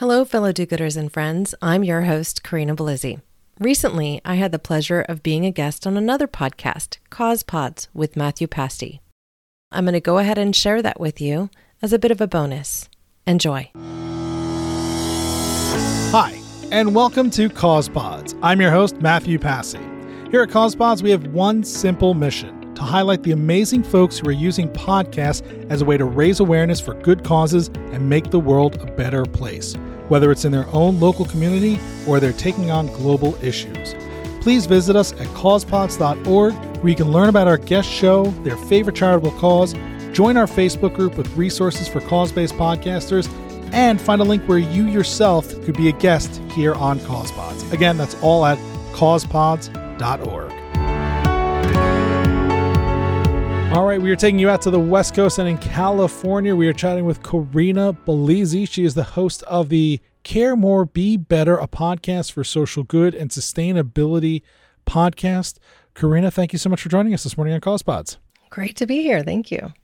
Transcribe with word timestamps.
Hello, 0.00 0.26
fellow 0.26 0.52
do 0.52 0.66
gooders 0.66 0.94
and 0.98 1.10
friends. 1.10 1.54
I'm 1.62 1.82
your 1.82 2.02
host, 2.02 2.44
Corinna 2.44 2.76
Bellizzi. 2.76 3.22
Recently, 3.58 4.20
I 4.26 4.34
had 4.34 4.52
the 4.52 4.58
pleasure 4.58 5.00
of 5.00 5.22
being 5.22 5.46
a 5.46 5.50
guest 5.50 5.86
on 5.86 5.96
another 5.96 6.26
podcast, 6.26 6.98
Cause 7.08 7.42
Pods, 7.42 7.88
with 7.94 8.14
Matthew 8.14 8.46
Passy. 8.46 9.00
I'm 9.72 9.86
going 9.86 9.94
to 9.94 10.00
go 10.00 10.18
ahead 10.18 10.36
and 10.36 10.54
share 10.54 10.82
that 10.82 11.00
with 11.00 11.18
you 11.18 11.48
as 11.80 11.94
a 11.94 11.98
bit 11.98 12.10
of 12.10 12.20
a 12.20 12.26
bonus. 12.26 12.90
Enjoy. 13.26 13.70
Hi, 16.12 16.38
and 16.70 16.94
welcome 16.94 17.30
to 17.30 17.48
Cause 17.48 17.88
Pods. 17.88 18.34
I'm 18.42 18.60
your 18.60 18.72
host, 18.72 19.00
Matthew 19.00 19.38
Passy. 19.38 19.80
Here 20.30 20.42
at 20.42 20.50
Cause 20.50 20.74
Pods, 20.74 21.02
we 21.02 21.10
have 21.10 21.28
one 21.28 21.64
simple 21.64 22.12
mission 22.12 22.55
to 22.76 22.82
highlight 22.82 23.22
the 23.22 23.32
amazing 23.32 23.82
folks 23.82 24.18
who 24.18 24.28
are 24.28 24.32
using 24.32 24.68
podcasts 24.68 25.42
as 25.70 25.82
a 25.82 25.84
way 25.84 25.96
to 25.96 26.04
raise 26.04 26.40
awareness 26.40 26.80
for 26.80 26.94
good 26.94 27.24
causes 27.24 27.68
and 27.92 28.08
make 28.08 28.30
the 28.30 28.38
world 28.38 28.80
a 28.80 28.86
better 28.92 29.24
place, 29.24 29.74
whether 30.08 30.30
it's 30.30 30.44
in 30.44 30.52
their 30.52 30.68
own 30.68 31.00
local 31.00 31.24
community 31.24 31.80
or 32.06 32.20
they're 32.20 32.32
taking 32.32 32.70
on 32.70 32.86
global 32.88 33.34
issues. 33.42 33.94
Please 34.40 34.66
visit 34.66 34.94
us 34.94 35.12
at 35.14 35.26
causepods.org 35.28 36.54
where 36.54 36.88
you 36.88 36.94
can 36.94 37.10
learn 37.10 37.28
about 37.28 37.48
our 37.48 37.56
guest 37.56 37.90
show, 37.90 38.26
their 38.44 38.56
favorite 38.56 38.94
charitable 38.94 39.32
cause, 39.32 39.74
join 40.12 40.36
our 40.36 40.46
Facebook 40.46 40.94
group 40.94 41.16
with 41.16 41.34
resources 41.36 41.88
for 41.88 42.00
cause 42.02 42.30
based 42.30 42.54
podcasters, 42.54 43.28
and 43.72 44.00
find 44.00 44.20
a 44.20 44.24
link 44.24 44.42
where 44.44 44.58
you 44.58 44.86
yourself 44.86 45.48
could 45.64 45.76
be 45.76 45.88
a 45.88 45.92
guest 45.92 46.40
here 46.52 46.74
on 46.74 47.00
CausePods. 47.00 47.72
Again, 47.72 47.96
that's 47.96 48.14
all 48.22 48.46
at 48.46 48.58
causepods.org. 48.92 50.65
All 53.76 53.84
right, 53.84 54.00
we 54.00 54.10
are 54.10 54.16
taking 54.16 54.38
you 54.38 54.48
out 54.48 54.62
to 54.62 54.70
the 54.70 54.80
West 54.80 55.14
Coast 55.14 55.38
and 55.38 55.46
in 55.46 55.58
California. 55.58 56.56
We 56.56 56.66
are 56.66 56.72
chatting 56.72 57.04
with 57.04 57.22
Corinna 57.22 57.92
Bellizzi. 57.92 58.66
She 58.66 58.86
is 58.86 58.94
the 58.94 59.02
host 59.02 59.42
of 59.42 59.68
the 59.68 60.00
Care 60.22 60.56
More, 60.56 60.86
Be 60.86 61.18
Better, 61.18 61.58
a 61.58 61.68
podcast 61.68 62.32
for 62.32 62.42
social 62.42 62.84
good 62.84 63.14
and 63.14 63.30
sustainability 63.30 64.40
podcast. 64.86 65.58
Karina, 65.92 66.30
thank 66.30 66.54
you 66.54 66.58
so 66.58 66.70
much 66.70 66.80
for 66.80 66.88
joining 66.88 67.12
us 67.12 67.22
this 67.22 67.36
morning 67.36 67.52
on 67.52 67.60
CausePods. 67.60 68.16
Great 68.48 68.76
to 68.76 68.86
be 68.86 69.02
here. 69.02 69.22
Thank 69.22 69.50
you. 69.50 69.74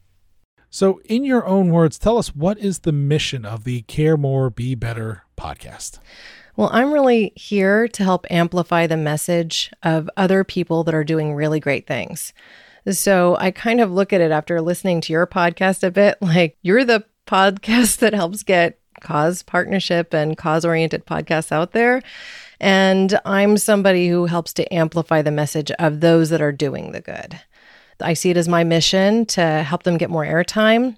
So, 0.70 1.02
in 1.04 1.26
your 1.26 1.44
own 1.44 1.68
words, 1.68 1.98
tell 1.98 2.16
us 2.16 2.34
what 2.34 2.58
is 2.58 2.78
the 2.78 2.92
mission 2.92 3.44
of 3.44 3.64
the 3.64 3.82
Care 3.82 4.16
More, 4.16 4.48
Be 4.48 4.74
Better 4.74 5.24
podcast? 5.36 5.98
Well, 6.56 6.70
I'm 6.72 6.94
really 6.94 7.34
here 7.36 7.88
to 7.88 8.04
help 8.04 8.24
amplify 8.30 8.86
the 8.86 8.96
message 8.96 9.70
of 9.82 10.08
other 10.16 10.44
people 10.44 10.82
that 10.84 10.94
are 10.94 11.04
doing 11.04 11.34
really 11.34 11.60
great 11.60 11.86
things. 11.86 12.32
So 12.90 13.36
I 13.38 13.50
kind 13.50 13.80
of 13.80 13.92
look 13.92 14.12
at 14.12 14.20
it 14.20 14.30
after 14.30 14.60
listening 14.60 15.00
to 15.02 15.12
your 15.12 15.26
podcast 15.26 15.82
a 15.82 15.90
bit 15.90 16.18
like 16.20 16.56
you're 16.62 16.84
the 16.84 17.04
podcast 17.26 17.98
that 17.98 18.14
helps 18.14 18.42
get 18.42 18.78
cause 19.00 19.42
partnership 19.42 20.14
and 20.14 20.36
cause 20.36 20.64
oriented 20.64 21.06
podcasts 21.06 21.52
out 21.52 21.72
there. 21.72 22.02
And 22.60 23.18
I'm 23.24 23.56
somebody 23.56 24.08
who 24.08 24.26
helps 24.26 24.52
to 24.54 24.74
amplify 24.74 25.22
the 25.22 25.32
message 25.32 25.72
of 25.72 26.00
those 26.00 26.30
that 26.30 26.40
are 26.40 26.52
doing 26.52 26.92
the 26.92 27.00
good. 27.00 27.40
I 28.00 28.14
see 28.14 28.30
it 28.30 28.36
as 28.36 28.48
my 28.48 28.64
mission 28.64 29.26
to 29.26 29.62
help 29.62 29.82
them 29.82 29.98
get 29.98 30.10
more 30.10 30.24
airtime 30.24 30.96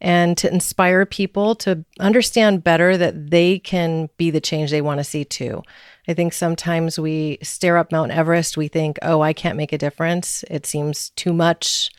and 0.00 0.36
to 0.38 0.52
inspire 0.52 1.04
people 1.04 1.54
to 1.56 1.84
understand 1.98 2.64
better 2.64 2.96
that 2.96 3.30
they 3.30 3.58
can 3.58 4.08
be 4.16 4.30
the 4.30 4.40
change 4.40 4.70
they 4.70 4.80
want 4.80 4.98
to 4.98 5.04
see 5.04 5.24
too. 5.24 5.62
I 6.08 6.14
think 6.14 6.32
sometimes 6.32 6.98
we 6.98 7.38
stare 7.42 7.76
up 7.76 7.92
Mount 7.92 8.10
Everest, 8.10 8.56
we 8.56 8.68
think, 8.68 8.98
oh, 9.02 9.20
I 9.20 9.32
can't 9.32 9.56
make 9.56 9.72
a 9.72 9.78
difference. 9.78 10.42
It 10.50 10.66
seems 10.66 11.10
too 11.10 11.32
much. 11.32 11.90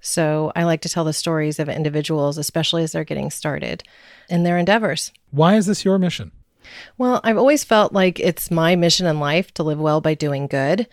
So 0.00 0.52
I 0.54 0.64
like 0.64 0.82
to 0.82 0.88
tell 0.88 1.04
the 1.04 1.12
stories 1.12 1.58
of 1.58 1.68
individuals, 1.68 2.38
especially 2.38 2.82
as 2.82 2.92
they're 2.92 3.04
getting 3.04 3.30
started 3.30 3.82
in 4.28 4.44
their 4.44 4.58
endeavors. 4.58 5.12
Why 5.30 5.56
is 5.56 5.66
this 5.66 5.84
your 5.84 5.98
mission? 5.98 6.32
Well, 6.98 7.20
I've 7.24 7.38
always 7.38 7.64
felt 7.64 7.92
like 7.92 8.20
it's 8.20 8.50
my 8.50 8.76
mission 8.76 9.06
in 9.06 9.20
life 9.20 9.52
to 9.54 9.62
live 9.62 9.80
well 9.80 10.00
by 10.00 10.14
doing 10.14 10.46
good. 10.46 10.86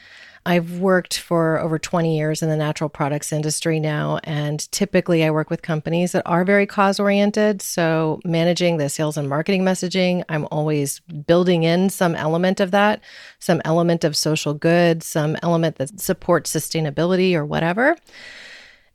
I've 0.48 0.78
worked 0.78 1.18
for 1.18 1.60
over 1.60 1.80
20 1.80 2.16
years 2.16 2.44
in 2.44 2.50
the 2.50 2.56
natural 2.56 2.90
products 2.90 3.34
industry 3.34 3.80
now, 3.80 4.20
and 4.24 4.72
typically 4.72 5.24
I 5.24 5.32
work 5.32 5.50
with 5.50 5.64
companies 5.64 6.12
that 6.12 6.22
are 6.28 6.46
very 6.46 6.68
cause 6.68 7.00
oriented. 7.00 7.64
So, 7.64 8.20
managing 8.24 8.78
the 8.78 8.88
sales 8.90 9.18
and 9.18 9.28
marketing 9.28 9.64
messaging, 9.64 10.24
I'm 10.30 10.48
always 10.52 11.00
building 11.00 11.64
in 11.64 11.90
some 11.90 12.14
element 12.14 12.60
of 12.60 12.70
that, 12.72 13.02
some 13.40 13.60
element 13.66 14.04
of 14.04 14.16
social 14.16 14.54
good, 14.54 15.02
some 15.02 15.36
element 15.42 15.78
that 15.78 16.00
supports 16.00 16.56
sustainability 16.56 17.34
or 17.34 17.44
whatever. 17.44 17.98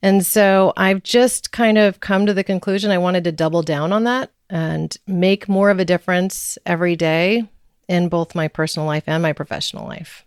And 0.03 0.25
so, 0.25 0.73
I've 0.77 1.03
just 1.03 1.51
kind 1.51 1.79
of 1.79 1.99
come 1.99 2.27
to 2.27 2.35
the 2.35 2.45
conclusion 2.45 2.93
I 2.93 2.99
wanted 2.99 3.25
to 3.25 3.33
double 3.33 3.63
down 3.63 3.93
on 3.93 4.05
that 4.05 4.31
and 4.49 4.97
make 5.09 5.49
more 5.49 5.71
of 5.71 5.81
a 5.81 5.85
difference 5.85 6.59
every 6.65 6.95
day 6.95 7.49
in 7.89 8.09
both 8.09 8.37
my 8.37 8.47
personal 8.47 8.87
life 8.87 9.05
and 9.09 9.21
my 9.21 9.33
professional 9.33 9.89
life 9.89 10.25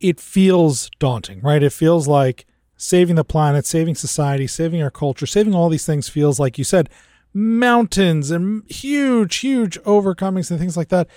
it 0.00 0.20
feels 0.20 0.90
daunting, 0.98 1.40
right? 1.40 1.62
It 1.62 1.72
feels 1.72 2.06
like 2.06 2.46
saving 2.76 3.16
the 3.16 3.24
planet, 3.24 3.66
saving 3.66 3.94
society, 3.94 4.46
saving 4.46 4.82
our 4.82 4.90
culture, 4.90 5.26
saving 5.26 5.54
all 5.54 5.68
these 5.68 5.86
things 5.86 6.08
feels 6.08 6.38
like 6.38 6.58
you 6.58 6.64
said, 6.64 6.90
mountains 7.32 8.30
and 8.30 8.68
huge, 8.70 9.36
huge 9.36 9.78
overcomings 9.82 10.50
and 10.50 10.58
things 10.60 10.76
like 10.76 10.88
that. 10.88 11.08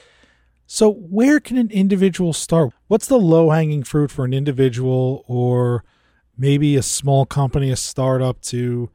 So, 0.66 0.92
where 0.92 1.40
can 1.40 1.58
an 1.58 1.72
individual 1.72 2.32
start? 2.32 2.74
What's 2.88 3.08
the 3.08 3.18
low 3.18 3.50
hanging 3.50 3.84
fruit 3.84 4.12
for 4.12 4.24
an 4.24 4.34
individual 4.34 5.26
or 5.28 5.84
maybe 6.38 6.76
a 6.76 6.84
small 6.84 7.26
company, 7.26 7.72
a 7.72 7.76
startup 7.76 8.40
to 8.42 8.90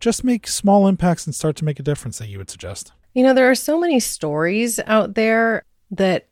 just 0.00 0.24
make 0.24 0.48
small 0.48 0.88
impacts 0.88 1.24
and 1.24 1.34
start 1.34 1.54
to 1.56 1.64
make 1.64 1.78
a 1.78 1.82
difference 1.82 2.18
that 2.18 2.28
you 2.28 2.38
would 2.38 2.50
suggest? 2.50 2.92
You 3.14 3.22
know, 3.22 3.34
there 3.34 3.50
are 3.50 3.54
so 3.54 3.78
many 3.78 4.00
stories 4.00 4.80
out 4.86 5.14
there 5.14 5.62
that 5.92 6.28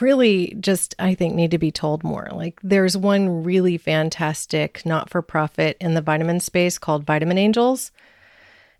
really 0.00 0.56
just, 0.60 0.94
I 0.98 1.14
think, 1.14 1.34
need 1.34 1.50
to 1.50 1.58
be 1.58 1.70
told 1.70 2.04
more. 2.04 2.28
Like, 2.32 2.58
there's 2.62 2.96
one 2.96 3.42
really 3.42 3.78
fantastic 3.78 4.84
not 4.84 5.10
for 5.10 5.22
profit 5.22 5.76
in 5.80 5.94
the 5.94 6.02
vitamin 6.02 6.40
space 6.40 6.78
called 6.78 7.04
Vitamin 7.04 7.38
Angels. 7.38 7.90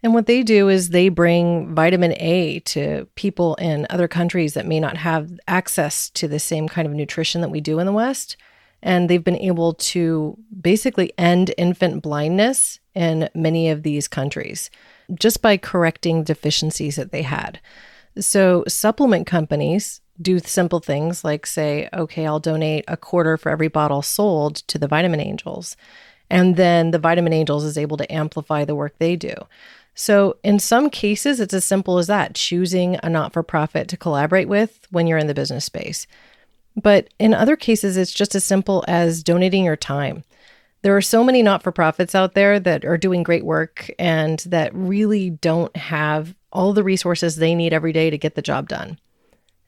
And 0.03 0.15
what 0.15 0.27
they 0.27 0.43
do 0.43 0.69
is 0.69 0.91
they 0.91 1.09
bring 1.09 1.75
vitamin 1.75 2.15
A 2.19 2.61
to 2.61 3.09
people 3.17 3.57
in 3.57 3.87
other 3.91 4.07
countries 4.07 4.55
that 4.55 4.67
may 4.67 4.79
not 4.79 4.97
have 4.97 5.41
access 5.49 6.09
to 6.11 6.29
the 6.29 6.39
same 6.39 6.69
kind 6.69 6.87
of 6.87 6.95
nutrition 6.95 7.41
that 7.41 7.51
we 7.51 7.61
do 7.61 7.79
in 7.79 7.87
the 7.87 7.93
West. 7.93 8.37
And 8.81 9.11
they've 9.11 9.25
been 9.25 9.37
able 9.37 9.75
to 9.75 10.39
basically 10.61 11.13
end 11.19 11.53
infant 11.59 12.01
blindness 12.03 12.79
in 12.95 13.29
many 13.35 13.71
of 13.71 13.83
these 13.83 14.07
countries 14.07 14.71
just 15.15 15.43
by 15.43 15.57
correcting 15.57 16.23
deficiencies 16.23 16.97
that 16.97 17.11
they 17.11 17.23
had. 17.23 17.61
So, 18.19 18.65
supplement 18.69 19.27
companies 19.27 20.01
do 20.21 20.39
simple 20.39 20.81
things 20.81 21.25
like 21.25 21.47
say, 21.47 21.89
okay, 21.93 22.27
I'll 22.27 22.41
donate 22.41 22.85
a 22.89 22.97
quarter 22.97 23.37
for 23.37 23.51
every 23.51 23.69
bottle 23.69 24.03
sold 24.03 24.57
to 24.69 24.79
the 24.79 24.89
Vitamin 24.89 25.21
Angels. 25.21 25.77
And 26.31 26.57
then 26.57 26.91
the 26.91 26.99
Vitamin 26.99 27.33
Angels 27.33 27.65
is 27.65 27.79
able 27.79 27.97
to 27.97 28.13
amplify 28.13 28.65
the 28.65 28.75
work 28.75 28.95
they 28.99 29.17
do. 29.17 29.35
So, 29.95 30.37
in 30.45 30.61
some 30.61 30.91
cases, 30.91 31.41
it's 31.41 31.55
as 31.55 31.65
simple 31.65 31.99
as 31.99 32.07
that 32.07 32.37
choosing 32.37 32.99
a 33.03 33.09
not 33.09 33.33
for 33.33 33.43
profit 33.43 33.89
to 33.89 33.97
collaborate 33.97 34.49
with 34.49 34.87
when 34.91 35.09
you're 35.09 35.19
in 35.19 35.27
the 35.27 35.35
business 35.35 35.65
space. 35.65 36.07
But 36.81 37.09
in 37.19 37.35
other 37.35 37.57
cases, 37.57 37.97
it's 37.97 38.13
just 38.13 38.37
as 38.37 38.45
simple 38.45 38.85
as 38.87 39.25
donating 39.25 39.65
your 39.65 39.77
time. 39.77 40.23
There 40.83 40.97
are 40.97 41.03
so 41.03 41.25
many 41.25 41.43
not 41.43 41.65
for 41.65 41.73
profits 41.73 42.15
out 42.15 42.35
there 42.35 42.61
that 42.61 42.85
are 42.85 42.97
doing 42.97 43.25
great 43.25 43.45
work 43.45 43.91
and 43.99 44.39
that 44.47 44.73
really 44.73 45.31
don't 45.31 45.77
have 45.77 46.35
all 46.53 46.73
the 46.73 46.85
resources 46.85 47.37
they 47.37 47.57
need 47.57 47.73
every 47.73 47.93
day 47.93 48.11
to 48.11 48.19
get 48.19 48.37
the 48.37 48.43
job 48.43 48.69
done. 48.69 48.99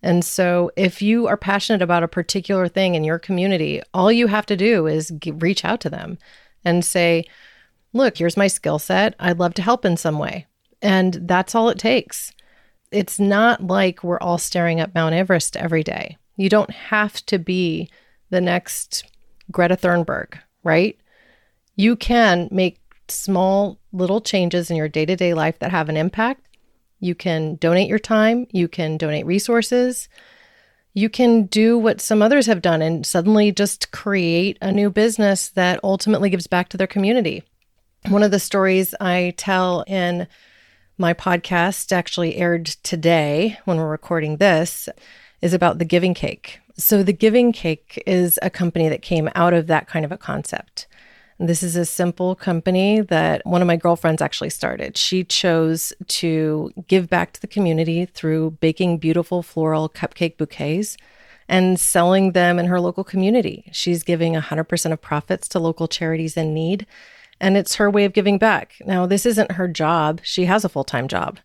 And 0.02 0.24
so, 0.24 0.70
if 0.76 1.02
you 1.02 1.26
are 1.26 1.36
passionate 1.36 1.82
about 1.82 2.02
a 2.02 2.08
particular 2.08 2.68
thing 2.68 2.94
in 2.94 3.04
your 3.04 3.18
community, 3.18 3.82
all 3.92 4.10
you 4.10 4.28
have 4.28 4.46
to 4.46 4.56
do 4.56 4.86
is 4.86 5.12
g- 5.18 5.32
reach 5.32 5.64
out 5.64 5.80
to 5.80 5.90
them 5.90 6.18
and 6.64 6.84
say, 6.84 7.24
Look, 7.92 8.18
here's 8.18 8.36
my 8.36 8.46
skill 8.46 8.78
set. 8.78 9.14
I'd 9.18 9.38
love 9.38 9.54
to 9.54 9.62
help 9.62 9.84
in 9.84 9.96
some 9.96 10.18
way. 10.18 10.46
And 10.80 11.14
that's 11.22 11.54
all 11.54 11.68
it 11.68 11.78
takes. 11.78 12.32
It's 12.92 13.18
not 13.18 13.66
like 13.66 14.02
we're 14.02 14.20
all 14.20 14.38
staring 14.38 14.80
at 14.80 14.94
Mount 14.94 15.14
Everest 15.14 15.56
every 15.56 15.82
day. 15.82 16.16
You 16.36 16.48
don't 16.48 16.70
have 16.70 17.24
to 17.26 17.38
be 17.38 17.90
the 18.30 18.40
next 18.40 19.04
Greta 19.50 19.76
Thunberg, 19.76 20.38
right? 20.64 20.98
You 21.76 21.96
can 21.96 22.48
make 22.50 22.80
small 23.08 23.78
little 23.92 24.20
changes 24.20 24.70
in 24.70 24.76
your 24.76 24.88
day 24.88 25.04
to 25.04 25.16
day 25.16 25.34
life 25.34 25.58
that 25.58 25.70
have 25.70 25.88
an 25.88 25.96
impact 25.96 26.46
you 27.00 27.14
can 27.14 27.56
donate 27.56 27.88
your 27.88 27.98
time, 27.98 28.46
you 28.52 28.68
can 28.68 28.96
donate 28.96 29.26
resources, 29.26 30.08
you 30.94 31.08
can 31.08 31.44
do 31.46 31.78
what 31.78 32.00
some 32.00 32.22
others 32.22 32.46
have 32.46 32.62
done 32.62 32.82
and 32.82 33.06
suddenly 33.06 33.52
just 33.52 33.90
create 33.92 34.58
a 34.60 34.72
new 34.72 34.90
business 34.90 35.48
that 35.50 35.80
ultimately 35.82 36.30
gives 36.30 36.46
back 36.46 36.68
to 36.68 36.76
their 36.76 36.86
community. 36.86 37.42
One 38.08 38.22
of 38.22 38.30
the 38.30 38.40
stories 38.40 38.94
I 39.00 39.34
tell 39.36 39.82
in 39.86 40.26
my 40.98 41.14
podcast 41.14 41.92
actually 41.92 42.36
aired 42.36 42.66
today 42.66 43.58
when 43.64 43.76
we're 43.76 43.88
recording 43.88 44.36
this 44.36 44.88
is 45.40 45.54
about 45.54 45.78
the 45.78 45.84
Giving 45.84 46.14
Cake. 46.14 46.60
So, 46.76 47.02
the 47.02 47.12
Giving 47.12 47.52
Cake 47.52 48.02
is 48.06 48.38
a 48.42 48.50
company 48.50 48.88
that 48.88 49.02
came 49.02 49.28
out 49.34 49.52
of 49.52 49.66
that 49.66 49.86
kind 49.86 50.04
of 50.04 50.12
a 50.12 50.18
concept. 50.18 50.86
This 51.42 51.62
is 51.62 51.74
a 51.74 51.86
simple 51.86 52.34
company 52.34 53.00
that 53.00 53.40
one 53.46 53.62
of 53.62 53.66
my 53.66 53.76
girlfriends 53.76 54.20
actually 54.20 54.50
started. 54.50 54.98
She 54.98 55.24
chose 55.24 55.90
to 56.08 56.70
give 56.86 57.08
back 57.08 57.32
to 57.32 57.40
the 57.40 57.46
community 57.46 58.04
through 58.04 58.58
baking 58.60 58.98
beautiful 58.98 59.42
floral 59.42 59.88
cupcake 59.88 60.36
bouquets 60.36 60.98
and 61.48 61.80
selling 61.80 62.32
them 62.32 62.58
in 62.58 62.66
her 62.66 62.78
local 62.78 63.04
community. 63.04 63.70
She's 63.72 64.02
giving 64.02 64.34
100% 64.34 64.92
of 64.92 65.00
profits 65.00 65.48
to 65.48 65.58
local 65.58 65.88
charities 65.88 66.36
in 66.36 66.52
need, 66.52 66.86
and 67.40 67.56
it's 67.56 67.76
her 67.76 67.90
way 67.90 68.04
of 68.04 68.12
giving 68.12 68.36
back. 68.36 68.74
Now, 68.84 69.06
this 69.06 69.24
isn't 69.24 69.52
her 69.52 69.66
job, 69.66 70.20
she 70.22 70.44
has 70.44 70.66
a 70.66 70.68
full 70.68 70.84
time 70.84 71.08
job. 71.08 71.38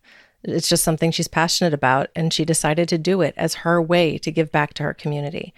It's 0.44 0.68
just 0.68 0.84
something 0.84 1.10
she's 1.10 1.26
passionate 1.26 1.72
about, 1.72 2.10
and 2.14 2.34
she 2.34 2.44
decided 2.44 2.90
to 2.90 2.98
do 2.98 3.22
it 3.22 3.32
as 3.38 3.54
her 3.54 3.80
way 3.80 4.18
to 4.18 4.30
give 4.30 4.52
back 4.52 4.74
to 4.74 4.82
her 4.82 4.92
community 4.92 5.54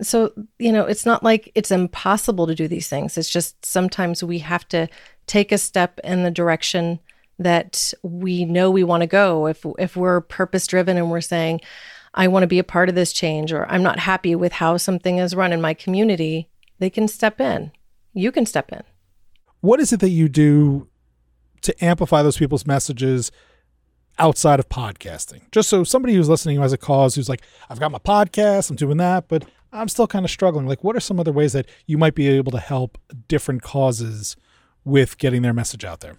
so 0.00 0.32
you 0.58 0.72
know 0.72 0.84
it's 0.84 1.06
not 1.06 1.22
like 1.22 1.50
it's 1.54 1.70
impossible 1.70 2.46
to 2.46 2.54
do 2.54 2.68
these 2.68 2.88
things. 2.88 3.16
It's 3.18 3.30
just 3.30 3.64
sometimes 3.64 4.22
we 4.22 4.38
have 4.40 4.68
to 4.68 4.88
take 5.26 5.52
a 5.52 5.58
step 5.58 6.00
in 6.04 6.22
the 6.22 6.30
direction 6.30 7.00
that 7.38 7.92
we 8.02 8.44
know 8.44 8.70
we 8.70 8.84
want 8.84 9.02
to 9.02 9.06
go. 9.06 9.46
If 9.46 9.64
if 9.78 9.96
we're 9.96 10.20
purpose 10.20 10.66
driven 10.66 10.96
and 10.96 11.10
we're 11.10 11.20
saying 11.20 11.60
i 12.14 12.26
want 12.26 12.42
to 12.42 12.46
be 12.46 12.58
a 12.58 12.64
part 12.64 12.88
of 12.88 12.94
this 12.94 13.12
change 13.12 13.52
or 13.52 13.70
i'm 13.70 13.82
not 13.82 13.98
happy 13.98 14.34
with 14.34 14.50
how 14.50 14.78
something 14.78 15.18
is 15.18 15.36
run 15.36 15.52
in 15.52 15.60
my 15.60 15.74
community 15.74 16.48
they 16.78 16.90
can 16.90 17.08
step 17.08 17.40
in. 17.40 17.72
You 18.14 18.32
can 18.32 18.46
step 18.46 18.72
in. 18.72 18.82
What 19.60 19.80
is 19.80 19.92
it 19.92 20.00
that 20.00 20.10
you 20.10 20.28
do 20.28 20.88
to 21.62 21.84
amplify 21.84 22.22
those 22.22 22.36
people's 22.36 22.66
messages 22.66 23.32
outside 24.18 24.60
of 24.60 24.68
podcasting? 24.68 25.50
Just 25.50 25.68
so 25.68 25.84
somebody 25.84 26.14
who's 26.14 26.28
listening 26.28 26.56
who 26.56 26.62
has 26.62 26.72
a 26.72 26.78
cause 26.78 27.14
who's 27.14 27.28
like 27.28 27.42
i've 27.68 27.80
got 27.80 27.90
my 27.90 27.98
podcast 27.98 28.70
i'm 28.70 28.76
doing 28.76 28.96
that 28.96 29.28
but 29.28 29.44
I'm 29.72 29.88
still 29.88 30.06
kind 30.06 30.24
of 30.24 30.30
struggling. 30.30 30.66
Like, 30.66 30.82
what 30.82 30.96
are 30.96 31.00
some 31.00 31.20
other 31.20 31.32
ways 31.32 31.52
that 31.52 31.66
you 31.86 31.98
might 31.98 32.14
be 32.14 32.28
able 32.28 32.52
to 32.52 32.58
help 32.58 32.98
different 33.28 33.62
causes 33.62 34.36
with 34.84 35.18
getting 35.18 35.42
their 35.42 35.52
message 35.52 35.84
out 35.84 36.00
there? 36.00 36.16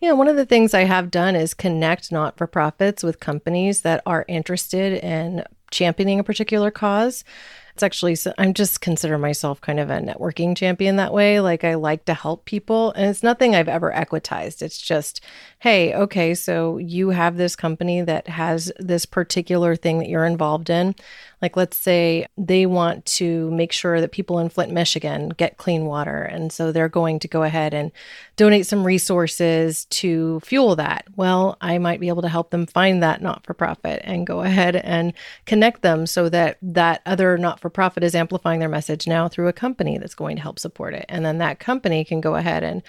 Yeah, 0.00 0.12
one 0.12 0.28
of 0.28 0.36
the 0.36 0.46
things 0.46 0.74
I 0.74 0.84
have 0.84 1.10
done 1.10 1.34
is 1.34 1.54
connect 1.54 2.12
not 2.12 2.36
for 2.38 2.46
profits 2.46 3.02
with 3.02 3.20
companies 3.20 3.82
that 3.82 4.02
are 4.06 4.24
interested 4.28 5.02
in 5.04 5.44
championing 5.70 6.20
a 6.20 6.24
particular 6.24 6.70
cause. 6.70 7.24
It's 7.74 7.82
actually, 7.82 8.16
I'm 8.38 8.54
just 8.54 8.80
consider 8.80 9.18
myself 9.18 9.60
kind 9.60 9.80
of 9.80 9.90
a 9.90 9.98
networking 9.98 10.56
champion 10.56 10.96
that 10.96 11.12
way. 11.12 11.40
Like 11.40 11.64
I 11.64 11.74
like 11.74 12.04
to 12.06 12.14
help 12.14 12.44
people, 12.44 12.92
and 12.92 13.08
it's 13.08 13.22
nothing 13.22 13.54
I've 13.54 13.68
ever 13.68 13.92
equitized. 13.92 14.62
It's 14.62 14.80
just, 14.80 15.20
hey, 15.60 15.94
okay, 15.94 16.34
so 16.34 16.78
you 16.78 17.10
have 17.10 17.36
this 17.36 17.56
company 17.56 18.02
that 18.02 18.28
has 18.28 18.72
this 18.78 19.06
particular 19.06 19.76
thing 19.76 19.98
that 19.98 20.08
you're 20.08 20.24
involved 20.24 20.70
in. 20.70 20.94
Like, 21.42 21.56
let's 21.56 21.76
say 21.76 22.26
they 22.38 22.66
want 22.66 23.04
to 23.06 23.50
make 23.50 23.72
sure 23.72 24.00
that 24.00 24.12
people 24.12 24.38
in 24.38 24.48
Flint, 24.48 24.72
Michigan 24.72 25.30
get 25.30 25.56
clean 25.56 25.86
water. 25.86 26.22
And 26.22 26.52
so 26.52 26.70
they're 26.70 26.88
going 26.88 27.18
to 27.18 27.28
go 27.28 27.42
ahead 27.42 27.74
and 27.74 27.90
donate 28.36 28.64
some 28.66 28.84
resources 28.84 29.86
to 29.86 30.38
fuel 30.40 30.76
that. 30.76 31.06
Well, 31.16 31.56
I 31.60 31.78
might 31.78 31.98
be 31.98 32.08
able 32.08 32.22
to 32.22 32.28
help 32.28 32.50
them 32.50 32.66
find 32.66 33.02
that 33.02 33.22
not 33.22 33.44
for 33.44 33.54
profit 33.54 34.02
and 34.04 34.24
go 34.24 34.40
ahead 34.42 34.76
and 34.76 35.12
connect 35.44 35.82
them 35.82 36.06
so 36.06 36.28
that 36.28 36.58
that 36.62 37.02
other 37.04 37.36
not 37.36 37.60
for 37.62 37.70
profit 37.70 38.04
is 38.04 38.14
amplifying 38.14 38.60
their 38.60 38.68
message 38.68 39.06
now 39.06 39.28
through 39.28 39.48
a 39.48 39.52
company 39.52 39.96
that's 39.96 40.14
going 40.14 40.36
to 40.36 40.42
help 40.42 40.58
support 40.58 40.92
it. 40.92 41.06
And 41.08 41.24
then 41.24 41.38
that 41.38 41.60
company 41.60 42.04
can 42.04 42.20
go 42.20 42.34
ahead 42.34 42.62
and 42.62 42.82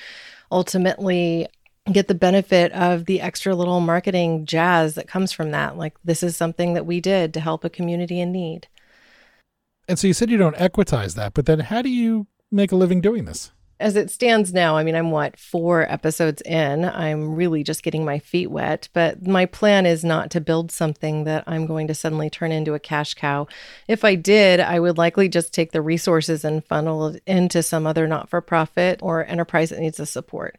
ultimately 0.51 1.47
get 1.91 2.07
the 2.07 2.15
benefit 2.15 2.71
of 2.73 3.05
the 3.05 3.21
extra 3.21 3.55
little 3.55 3.79
marketing 3.79 4.45
jazz 4.45 4.95
that 4.95 5.07
comes 5.07 5.31
from 5.31 5.51
that. 5.51 5.77
Like, 5.77 5.93
this 6.03 6.23
is 6.23 6.35
something 6.35 6.73
that 6.73 6.85
we 6.85 6.99
did 6.99 7.33
to 7.33 7.39
help 7.39 7.63
a 7.63 7.69
community 7.69 8.19
in 8.19 8.31
need. 8.31 8.67
And 9.87 9.99
so 9.99 10.07
you 10.07 10.13
said 10.13 10.29
you 10.29 10.37
don't 10.37 10.55
equitize 10.55 11.15
that, 11.15 11.33
but 11.33 11.45
then 11.45 11.59
how 11.59 11.81
do 11.81 11.89
you 11.89 12.27
make 12.51 12.71
a 12.71 12.75
living 12.75 13.01
doing 13.01 13.25
this? 13.25 13.51
As 13.83 13.97
it 13.97 14.09
stands 14.09 14.53
now, 14.53 14.77
I 14.77 14.83
mean, 14.85 14.95
I'm 14.95 15.11
what, 15.11 15.37
four 15.37 15.81
episodes 15.91 16.41
in. 16.43 16.85
I'm 16.85 17.35
really 17.35 17.65
just 17.65 17.83
getting 17.83 18.05
my 18.05 18.17
feet 18.17 18.49
wet. 18.49 18.87
But 18.93 19.27
my 19.27 19.45
plan 19.45 19.85
is 19.85 20.05
not 20.05 20.31
to 20.31 20.39
build 20.39 20.71
something 20.71 21.25
that 21.25 21.43
I'm 21.47 21.65
going 21.65 21.87
to 21.87 21.93
suddenly 21.93 22.29
turn 22.29 22.53
into 22.53 22.75
a 22.75 22.79
cash 22.79 23.13
cow. 23.13 23.45
If 23.89 24.05
I 24.05 24.15
did, 24.15 24.61
I 24.61 24.79
would 24.79 24.97
likely 24.97 25.27
just 25.27 25.53
take 25.53 25.73
the 25.73 25.81
resources 25.81 26.45
and 26.45 26.63
funnel 26.63 27.07
it 27.07 27.23
into 27.27 27.61
some 27.61 27.85
other 27.85 28.07
not 28.07 28.29
for 28.29 28.39
profit 28.39 29.01
or 29.03 29.25
enterprise 29.25 29.71
that 29.71 29.81
needs 29.81 29.97
the 29.97 30.05
support. 30.05 30.57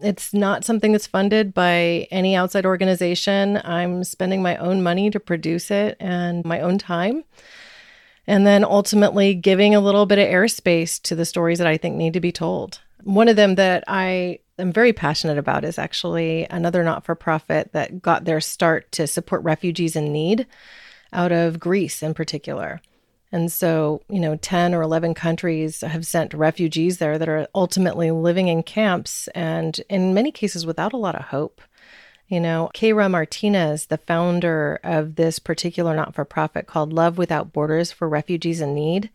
It's 0.00 0.32
not 0.32 0.64
something 0.64 0.92
that's 0.92 1.08
funded 1.08 1.52
by 1.52 2.06
any 2.12 2.36
outside 2.36 2.66
organization. 2.66 3.60
I'm 3.64 4.04
spending 4.04 4.42
my 4.42 4.56
own 4.58 4.80
money 4.80 5.10
to 5.10 5.18
produce 5.18 5.72
it 5.72 5.96
and 5.98 6.44
my 6.44 6.60
own 6.60 6.78
time. 6.78 7.24
And 8.30 8.46
then 8.46 8.62
ultimately 8.62 9.34
giving 9.34 9.74
a 9.74 9.80
little 9.80 10.06
bit 10.06 10.20
of 10.20 10.28
airspace 10.28 11.02
to 11.02 11.16
the 11.16 11.24
stories 11.24 11.58
that 11.58 11.66
I 11.66 11.76
think 11.76 11.96
need 11.96 12.12
to 12.12 12.20
be 12.20 12.30
told. 12.30 12.78
One 13.02 13.26
of 13.26 13.34
them 13.34 13.56
that 13.56 13.82
I 13.88 14.38
am 14.56 14.72
very 14.72 14.92
passionate 14.92 15.36
about 15.36 15.64
is 15.64 15.80
actually 15.80 16.46
another 16.48 16.84
not 16.84 17.04
for 17.04 17.16
profit 17.16 17.72
that 17.72 18.00
got 18.00 18.26
their 18.26 18.40
start 18.40 18.92
to 18.92 19.08
support 19.08 19.42
refugees 19.42 19.96
in 19.96 20.12
need 20.12 20.46
out 21.12 21.32
of 21.32 21.58
Greece 21.58 22.04
in 22.04 22.14
particular. 22.14 22.80
And 23.32 23.50
so, 23.50 24.00
you 24.08 24.20
know, 24.20 24.36
10 24.36 24.76
or 24.76 24.82
11 24.82 25.14
countries 25.14 25.80
have 25.80 26.06
sent 26.06 26.32
refugees 26.32 26.98
there 26.98 27.18
that 27.18 27.28
are 27.28 27.48
ultimately 27.52 28.12
living 28.12 28.46
in 28.46 28.62
camps 28.62 29.26
and 29.34 29.80
in 29.88 30.14
many 30.14 30.30
cases 30.30 30.64
without 30.64 30.92
a 30.92 30.98
lot 30.98 31.16
of 31.16 31.22
hope. 31.22 31.60
You 32.30 32.38
know, 32.38 32.70
Kayra 32.72 33.10
Martinez, 33.10 33.86
the 33.86 33.98
founder 33.98 34.78
of 34.84 35.16
this 35.16 35.40
particular 35.40 35.96
not 35.96 36.14
for 36.14 36.24
profit 36.24 36.68
called 36.68 36.92
Love 36.92 37.18
Without 37.18 37.52
Borders 37.52 37.90
for 37.90 38.08
Refugees 38.08 38.60
in 38.60 38.72
Need, 38.72 39.10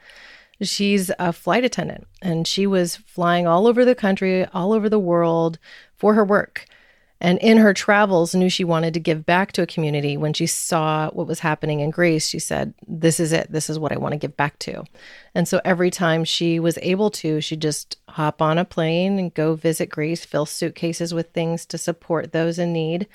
she's 0.62 1.10
a 1.18 1.32
flight 1.32 1.64
attendant 1.64 2.08
and 2.22 2.46
she 2.46 2.68
was 2.68 2.98
flying 2.98 3.48
all 3.48 3.68
over 3.68 3.86
the 3.86 3.96
country, 3.96 4.46
all 4.48 4.74
over 4.74 4.90
the 4.90 5.00
world 5.00 5.60
for 5.96 6.14
her 6.14 6.26
work 6.26 6.66
and 7.22 7.40
in 7.40 7.58
her 7.58 7.74
travels 7.74 8.36
knew 8.36 8.50
she 8.50 8.64
wanted 8.64 8.94
to 8.94 9.00
give 9.00 9.26
back 9.26 9.52
to 9.54 9.62
a 9.62 9.68
community. 9.68 10.18
When 10.18 10.34
she 10.34 10.48
saw 10.48 11.10
what 11.12 11.28
was 11.28 11.40
happening 11.40 11.80
in 11.80 11.90
greece 11.90 12.28
she 12.28 12.40
said 12.40 12.74
this 12.88 13.20
is 13.20 13.32
it. 13.32 13.52
This 13.52 13.70
is 13.70 13.80
what 13.80 13.92
i 13.92 13.98
want 13.98 14.14
to 14.14 14.20
give 14.20 14.36
back 14.36 14.60
to. 14.60 14.84
And 15.34 15.48
so 15.48 15.62
every 15.64 15.92
time 15.92 16.24
she 16.24 16.60
was 16.60 16.78
able 16.82 17.10
to 17.12 17.42
she'd 17.42 17.62
just 17.62 17.98
hop 18.10 18.42
on 18.42 18.58
a 18.58 18.66
plane 18.66 19.20
and 19.20 19.34
go 19.34 19.56
visit 19.56 19.90
greece 19.90 20.26
fill 20.26 20.46
suitcases 20.46 21.14
with 21.14 21.32
things 21.32 21.66
to 21.68 21.78
support 21.78 22.32
those 22.32 22.60
in 22.60 22.74
need 22.74 23.08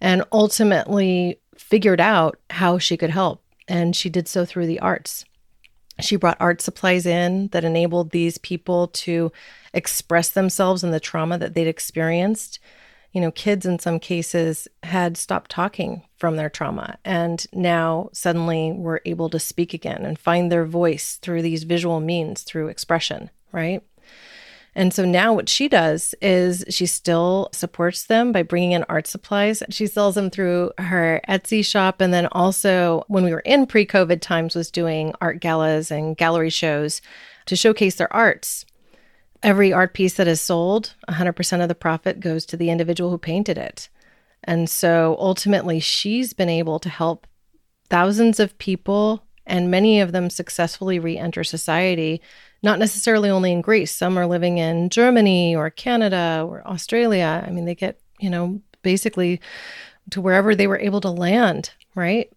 and 0.00 0.24
ultimately 0.32 1.40
figured 1.56 2.00
out 2.00 2.38
how 2.50 2.78
she 2.78 2.96
could 2.96 3.10
help. 3.10 3.42
And 3.66 3.94
she 3.94 4.08
did 4.08 4.28
so 4.28 4.44
through 4.44 4.66
the 4.66 4.80
arts. 4.80 5.24
She 6.00 6.16
brought 6.16 6.36
art 6.40 6.60
supplies 6.60 7.06
in 7.06 7.48
that 7.48 7.64
enabled 7.64 8.10
these 8.10 8.38
people 8.38 8.86
to 8.88 9.32
express 9.74 10.30
themselves 10.30 10.84
in 10.84 10.92
the 10.92 11.00
trauma 11.00 11.38
that 11.38 11.54
they'd 11.54 11.66
experienced 11.66 12.60
you 13.12 13.20
know, 13.20 13.30
kids 13.30 13.64
in 13.64 13.78
some 13.78 13.98
cases 13.98 14.68
had 14.82 15.16
stopped 15.16 15.50
talking 15.50 16.02
from 16.16 16.36
their 16.36 16.50
trauma 16.50 16.98
and 17.04 17.46
now 17.52 18.10
suddenly 18.12 18.72
were 18.72 19.00
able 19.04 19.30
to 19.30 19.38
speak 19.38 19.72
again 19.72 20.04
and 20.04 20.18
find 20.18 20.52
their 20.52 20.66
voice 20.66 21.16
through 21.16 21.42
these 21.42 21.64
visual 21.64 22.00
means, 22.00 22.42
through 22.42 22.68
expression, 22.68 23.30
right? 23.52 23.82
And 24.74 24.94
so 24.94 25.04
now 25.04 25.32
what 25.32 25.48
she 25.48 25.68
does 25.68 26.14
is 26.20 26.64
she 26.68 26.86
still 26.86 27.48
supports 27.52 28.04
them 28.04 28.30
by 28.30 28.44
bringing 28.44 28.72
in 28.72 28.84
art 28.88 29.08
supplies. 29.08 29.62
She 29.70 29.88
sells 29.88 30.14
them 30.14 30.30
through 30.30 30.70
her 30.78 31.20
Etsy 31.28 31.64
shop. 31.64 32.00
And 32.00 32.12
then 32.14 32.28
also, 32.30 33.04
when 33.08 33.24
we 33.24 33.32
were 33.32 33.40
in 33.40 33.66
pre 33.66 33.84
COVID 33.84 34.20
times, 34.20 34.54
was 34.54 34.70
doing 34.70 35.14
art 35.20 35.40
galas 35.40 35.90
and 35.90 36.16
gallery 36.16 36.50
shows 36.50 37.00
to 37.46 37.56
showcase 37.56 37.96
their 37.96 38.12
arts. 38.12 38.64
Every 39.42 39.72
art 39.72 39.94
piece 39.94 40.14
that 40.14 40.26
is 40.26 40.40
sold, 40.40 40.94
100% 41.08 41.62
of 41.62 41.68
the 41.68 41.74
profit 41.74 42.20
goes 42.20 42.44
to 42.46 42.56
the 42.56 42.70
individual 42.70 43.10
who 43.10 43.18
painted 43.18 43.56
it. 43.56 43.88
And 44.44 44.68
so 44.68 45.16
ultimately, 45.18 45.80
she's 45.80 46.32
been 46.32 46.48
able 46.48 46.78
to 46.80 46.88
help 46.88 47.26
thousands 47.88 48.40
of 48.40 48.58
people 48.58 49.22
and 49.48 49.70
many 49.70 50.00
of 50.00 50.12
them 50.12 50.30
successfully 50.30 50.98
re 50.98 51.16
enter 51.16 51.42
society, 51.42 52.20
not 52.62 52.78
necessarily 52.78 53.30
only 53.30 53.50
in 53.50 53.62
Greece. 53.62 53.94
Some 53.94 54.18
are 54.18 54.26
living 54.26 54.58
in 54.58 54.90
Germany 54.90 55.56
or 55.56 55.70
Canada 55.70 56.44
or 56.46 56.66
Australia. 56.66 57.42
I 57.46 57.50
mean, 57.50 57.64
they 57.64 57.74
get, 57.74 57.98
you 58.20 58.30
know, 58.30 58.60
basically 58.82 59.40
to 60.10 60.20
wherever 60.20 60.54
they 60.54 60.66
were 60.66 60.78
able 60.78 61.00
to 61.00 61.10
land, 61.10 61.70
right? 61.94 62.30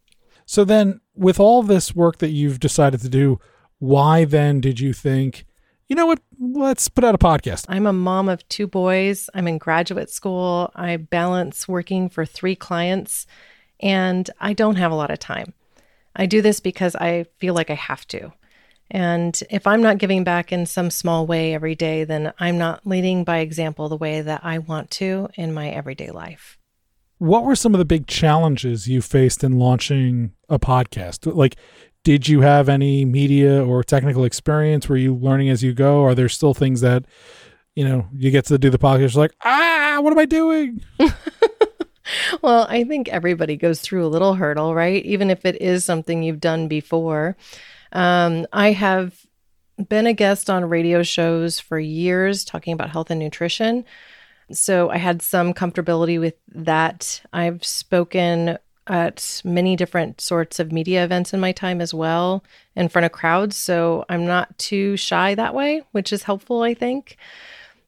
So 0.46 0.64
then, 0.64 1.02
with 1.16 1.40
all 1.40 1.64
this 1.64 1.96
work 1.96 2.18
that 2.20 2.32
you've 2.32 2.60
decided 2.60 3.02
to 3.02 3.10
do, 3.10 3.40
why 3.80 4.26
then 4.26 4.62
did 4.62 4.80
you 4.80 4.94
think 4.94 5.46
you 5.92 5.96
know 5.96 6.06
what? 6.06 6.22
Let's 6.40 6.88
put 6.88 7.04
out 7.04 7.16
a 7.16 7.18
podcast. 7.18 7.66
I'm 7.68 7.86
a 7.86 7.92
mom 7.92 8.30
of 8.30 8.48
two 8.48 8.66
boys. 8.66 9.30
I'm 9.34 9.46
in 9.46 9.58
graduate 9.58 10.10
school. 10.10 10.72
I 10.74 10.96
balance 10.96 11.68
working 11.68 12.08
for 12.08 12.26
three 12.26 12.56
clients, 12.56 13.28
and 13.82 14.30
I 14.40 14.54
don't 14.54 14.78
have 14.78 14.94
a 14.94 14.96
lot 14.96 15.12
of 15.12 15.20
time. 15.20 15.54
I 16.16 16.28
do 16.28 16.42
this 16.42 16.62
because 16.62 16.96
I 16.96 17.26
feel 17.40 17.54
like 17.54 17.70
I 17.70 17.74
have 17.74 18.08
to. 18.08 18.32
And 18.90 19.38
if 19.50 19.68
I'm 19.68 19.82
not 19.82 19.98
giving 19.98 20.24
back 20.24 20.54
in 20.54 20.66
some 20.66 20.92
small 20.92 21.28
way 21.28 21.54
every 21.54 21.76
day, 21.76 22.06
then 22.06 22.32
I'm 22.40 22.58
not 22.58 22.88
leading 22.88 23.26
by 23.26 23.40
example 23.40 23.90
the 23.90 23.98
way 23.98 24.22
that 24.22 24.46
I 24.46 24.60
want 24.60 24.92
to 24.92 25.28
in 25.36 25.54
my 25.54 25.72
everyday 25.72 26.12
life. 26.12 26.58
What 27.18 27.44
were 27.44 27.56
some 27.56 27.76
of 27.76 27.80
the 27.80 27.86
big 27.86 28.08
challenges 28.08 28.88
you 28.88 29.02
faced 29.02 29.44
in 29.44 29.60
launching 29.60 30.32
a 30.48 30.58
podcast? 30.58 31.36
Like, 31.36 31.58
did 32.04 32.28
you 32.28 32.42
have 32.42 32.70
any 32.70 33.06
media 33.06 33.64
or 33.64 33.84
technical 33.84 34.24
experience? 34.24 34.90
Were 34.90 34.98
you 34.98 35.16
learning 35.16 35.50
as 35.50 35.64
you 35.64 35.74
go? 35.74 36.04
Are 36.04 36.16
there 36.16 36.30
still 36.30 36.54
things 36.54 36.82
that 36.82 37.06
you 37.76 37.86
know, 37.86 38.08
you 38.14 38.32
get 38.32 38.46
to 38.46 38.58
do 38.58 38.70
the 38.70 38.78
podcast, 38.78 39.16
like, 39.16 39.34
ah, 39.44 40.00
what 40.02 40.12
am 40.12 40.20
I 40.20 40.26
doing? 40.26 40.84
well, 42.42 42.68
I 42.70 42.84
think 42.84 43.08
everybody 43.10 43.56
goes 43.56 43.82
through 43.82 44.06
a 44.06 44.10
little 44.10 44.34
hurdle, 44.34 44.76
right? 44.76 45.04
Even 45.06 45.30
if 45.30 45.46
it 45.46 45.62
is 45.62 45.86
something 45.86 46.24
you've 46.24 46.42
done 46.42 46.68
before. 46.68 47.38
Um, 47.94 48.46
I 48.52 48.72
have 48.72 49.26
been 49.88 50.06
a 50.06 50.14
guest 50.14 50.50
on 50.50 50.70
radio 50.70 51.02
shows 51.04 51.60
for 51.60 51.80
years 51.80 52.44
talking 52.44 52.74
about 52.74 52.90
health 52.90 53.10
and 53.10 53.20
nutrition. 53.20 53.86
So 54.52 54.90
I 54.90 54.98
had 54.98 55.22
some 55.22 55.54
comfortability 55.54 56.20
with 56.20 56.36
that. 56.50 57.22
I've 57.32 57.64
spoken 57.66 58.58
at 58.92 59.42
many 59.46 59.76
different 59.76 60.20
sorts 60.20 60.60
of 60.60 60.72
media 60.72 61.04
events 61.04 61.34
in 61.34 61.40
my 61.40 61.52
time 61.52 61.80
as 61.82 61.94
well 61.94 62.44
in 62.76 62.90
front 62.90 63.06
of 63.06 63.12
crowds. 63.12 63.56
So 63.56 64.06
I'm 64.10 64.26
not 64.26 64.58
too 64.58 64.98
shy 64.98 65.34
that 65.36 65.56
way, 65.56 65.82
which 65.92 66.12
is 66.12 66.24
helpful, 66.24 66.62
I 66.62 66.74
think. 66.74 67.18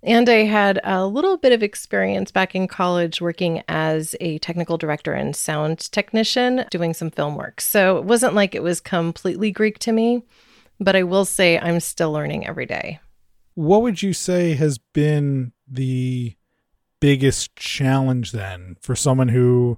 And 0.01 0.27
I 0.27 0.43
had 0.43 0.79
a 0.83 1.05
little 1.05 1.37
bit 1.37 1.53
of 1.53 1.63
experience 1.63 2.31
back 2.31 2.55
in 2.55 2.67
college 2.67 3.21
working 3.21 3.63
as 3.67 4.15
a 4.19 4.37
technical 4.39 4.77
director 4.77 5.13
and 5.13 5.35
sound 5.35 5.91
technician 5.91 6.65
doing 6.71 6.93
some 6.93 7.11
film 7.11 7.35
work. 7.35 7.61
So 7.61 7.97
it 7.97 8.05
wasn't 8.05 8.33
like 8.33 8.55
it 8.55 8.63
was 8.63 8.81
completely 8.81 9.51
Greek 9.51 9.79
to 9.79 9.91
me, 9.91 10.23
but 10.79 10.95
I 10.95 11.03
will 11.03 11.25
say 11.25 11.57
I'm 11.57 11.79
still 11.79 12.11
learning 12.11 12.47
every 12.47 12.65
day. 12.65 12.99
What 13.55 13.81
would 13.81 14.01
you 14.01 14.13
say 14.13 14.53
has 14.55 14.77
been 14.77 15.53
the 15.67 16.35
biggest 16.99 17.55
challenge 17.55 18.31
then 18.31 18.75
for 18.81 18.95
someone 18.95 19.29
who 19.29 19.77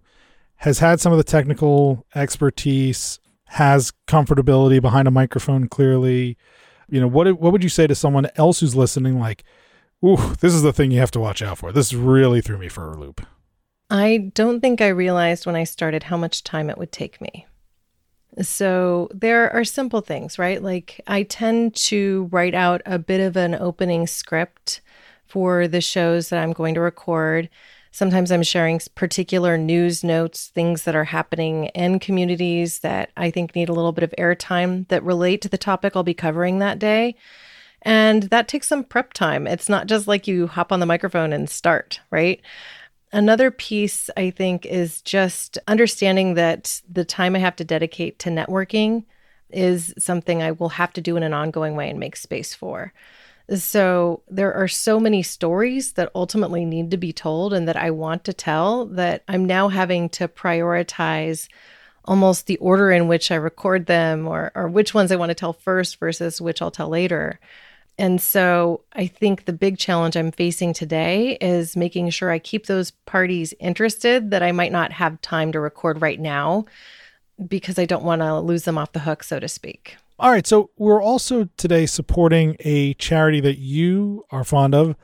has 0.58 0.80
had 0.80 1.00
some 1.00 1.12
of 1.12 1.18
the 1.18 1.24
technical 1.24 2.06
expertise, 2.16 3.20
has 3.46 3.94
comfortability 4.08 4.82
behind 4.82 5.08
a 5.08 5.12
microphone 5.12 5.68
clearly? 5.68 6.38
You 6.90 7.02
know, 7.02 7.08
what 7.08 7.40
what 7.40 7.52
would 7.52 7.64
you 7.64 7.70
say 7.70 7.88
to 7.88 7.96
someone 7.96 8.30
else 8.36 8.60
who's 8.60 8.76
listening 8.76 9.20
like 9.20 9.44
Ooh, 10.04 10.36
this 10.40 10.54
is 10.54 10.62
the 10.62 10.74
thing 10.74 10.92
you 10.92 11.00
have 11.00 11.12
to 11.12 11.20
watch 11.20 11.42
out 11.42 11.58
for. 11.58 11.72
This 11.72 11.94
really 11.94 12.42
threw 12.42 12.58
me 12.58 12.68
for 12.68 12.92
a 12.92 12.98
loop. 12.98 13.26
I 13.90 14.32
don't 14.34 14.62
think 14.62 14.82
I 14.82 14.88
realized 14.88 15.46
when 15.46 15.56
I 15.56 15.64
started 15.64 16.04
how 16.04 16.18
much 16.18 16.44
time 16.44 16.70
it 16.70 16.78
would 16.78 16.92
take 16.92 17.22
me. 17.22 17.46
So 18.42 19.10
there 19.14 19.52
are 19.52 19.64
simple 19.64 20.02
things, 20.02 20.38
right? 20.38 20.62
Like 20.62 21.00
I 21.08 21.24
tend 21.24 21.76
to 21.76 22.28
write 22.32 22.54
out 22.54 22.82
a 22.86 23.00
bit 23.00 23.22
of 23.22 23.38
an 23.38 23.56
opening 23.56 24.08
script 24.08 24.82
for 25.26 25.68
the 25.68 25.82
shows 25.82 26.30
that 26.30 26.40
I'm 26.40 26.52
going 26.52 26.76
to 26.76 26.82
record. 26.82 27.50
Sometimes 27.96 28.30
I'm 28.30 28.44
sharing 28.44 28.82
particular 28.94 29.58
news 29.58 30.04
notes, 30.04 30.48
things 30.48 30.84
that 30.84 30.98
are 30.98 31.06
happening 31.06 31.68
in 31.68 32.00
communities 32.00 32.80
that 32.80 33.10
I 33.16 33.32
think 33.32 33.56
need 33.56 33.70
a 33.70 33.74
little 33.74 33.94
bit 33.94 34.04
of 34.04 34.14
airtime 34.18 34.86
that 34.90 35.02
relate 35.02 35.42
to 35.44 35.48
the 35.48 35.58
topic 35.58 35.96
I'll 35.96 36.04
be 36.04 36.14
covering 36.14 36.60
that 36.60 36.78
day. 36.78 37.16
And 37.84 38.24
that 38.24 38.50
takes 38.50 38.68
some 38.68 38.84
prep 38.84 39.14
time. 39.14 39.48
It's 39.48 39.70
not 39.70 39.88
just 39.88 40.10
like 40.10 40.28
you 40.28 40.48
hop 40.48 40.74
on 40.74 40.82
the 40.82 40.86
microphone 40.86 41.32
and 41.32 41.50
start, 41.50 42.02
right? 42.12 42.42
Another 43.14 43.50
piece, 43.50 44.10
I 44.18 44.30
think, 44.30 44.66
is 44.66 45.02
just 45.02 45.58
understanding 45.66 46.34
that 46.34 46.82
the 46.92 47.06
time 47.06 47.34
I 47.34 47.40
have 47.40 47.56
to 47.56 47.64
dedicate 47.64 48.20
to 48.20 48.30
networking 48.30 49.06
is 49.52 49.94
something 49.98 50.44
I 50.44 50.52
will 50.52 50.68
have 50.68 50.92
to 50.96 51.02
do 51.02 51.16
in 51.16 51.24
an 51.24 51.34
ongoing 51.34 51.78
way 51.78 51.90
and 51.90 51.98
make 51.98 52.18
space 52.18 52.54
for. 52.54 52.92
So 53.54 54.24
there 54.28 54.54
are 54.54 54.68
so 54.68 55.00
many 55.00 55.22
stories 55.22 55.94
that 55.94 56.12
ultimately 56.16 56.66
need 56.66 56.90
to 56.92 56.98
be 56.98 57.14
told 57.14 57.54
and 57.54 57.68
that 57.68 57.78
I 57.78 57.92
want 57.92 58.24
to 58.26 58.34
tell 58.34 58.86
that 58.88 59.24
I'm 59.28 59.46
now 59.46 59.68
having 59.70 60.10
to 60.10 60.28
prioritize 60.28 61.48
almost 62.06 62.48
the 62.48 62.58
order 62.58 62.92
in 62.92 63.08
which 63.08 63.32
I 63.32 63.36
record 63.36 63.86
them 63.86 64.28
or, 64.28 64.52
or 64.56 64.68
which 64.68 64.94
ones 64.94 65.12
I 65.12 65.16
want 65.16 65.30
to 65.30 65.36
tell 65.36 65.54
first 65.54 66.00
versus 66.00 66.42
which 66.42 66.62
I'll 66.62 66.72
tell 66.72 66.90
later. 66.90 67.40
And 67.98 68.22
so 68.22 68.82
I 68.94 69.08
think 69.08 69.46
the 69.46 69.54
big 69.54 69.78
challenge 69.78 70.18
I'm 70.18 70.32
facing 70.32 70.74
today 70.74 71.38
is 71.40 71.78
making 71.78 72.10
sure 72.10 72.30
I 72.30 72.40
keep 72.40 72.66
those 72.66 72.92
parties 72.92 73.54
interested 73.60 74.32
that 74.32 74.44
I 74.44 74.52
might 74.52 74.72
not 74.72 74.92
have 74.92 75.22
time 75.22 75.52
to 75.54 75.60
record 75.60 76.02
right 76.02 76.20
now 76.20 76.66
because 77.48 77.80
I 77.80 77.86
don't 77.86 78.04
want 78.04 78.22
to 78.22 78.40
lose 78.40 78.64
them 78.64 78.78
off 78.78 78.92
the 78.92 79.00
hook, 79.00 79.24
so 79.24 79.40
to 79.40 79.48
speak. 79.48 79.98
All 80.18 80.32
right. 80.32 80.48
So 80.48 80.72
we're 80.78 81.02
also 81.02 81.50
today 81.58 81.86
supporting 81.86 82.56
a 82.62 82.94
charity 82.96 83.42
that 83.42 83.58
you 83.58 84.26
are 84.32 84.44
fond 84.44 84.74
of, 84.74 84.96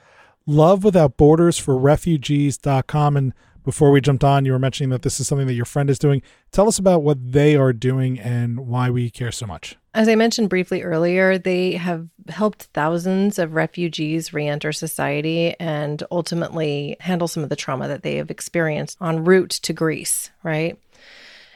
Love 0.45 0.83
Without 0.83 1.17
Borders 1.17 1.57
for 1.57 1.77
Refugees.com. 1.77 3.17
And 3.17 3.33
before 3.65 3.91
we 3.91 4.01
jumped 4.01 4.23
on, 4.23 4.45
you 4.45 4.53
were 4.53 4.59
mentioning 4.59 4.89
that 4.89 5.01
this 5.01 5.19
is 5.19 5.27
something 5.27 5.47
that 5.47 5.53
your 5.53 5.65
friend 5.65 5.89
is 5.89 5.99
doing. 5.99 6.21
Tell 6.51 6.67
us 6.67 6.79
about 6.79 7.03
what 7.03 7.31
they 7.31 7.55
are 7.55 7.73
doing 7.73 8.19
and 8.19 8.67
why 8.67 8.89
we 8.89 9.09
care 9.09 9.31
so 9.31 9.45
much. 9.45 9.77
As 9.93 10.07
I 10.07 10.15
mentioned 10.15 10.49
briefly 10.49 10.81
earlier, 10.81 11.37
they 11.37 11.73
have 11.73 12.07
helped 12.29 12.63
thousands 12.73 13.37
of 13.37 13.53
refugees 13.53 14.33
reenter 14.33 14.71
society 14.71 15.53
and 15.59 16.01
ultimately 16.09 16.95
handle 17.01 17.27
some 17.27 17.43
of 17.43 17.49
the 17.49 17.57
trauma 17.57 17.89
that 17.89 18.01
they 18.01 18.15
have 18.15 18.31
experienced 18.31 18.97
en 19.01 19.25
route 19.25 19.49
to 19.49 19.73
Greece, 19.73 20.31
right? 20.43 20.79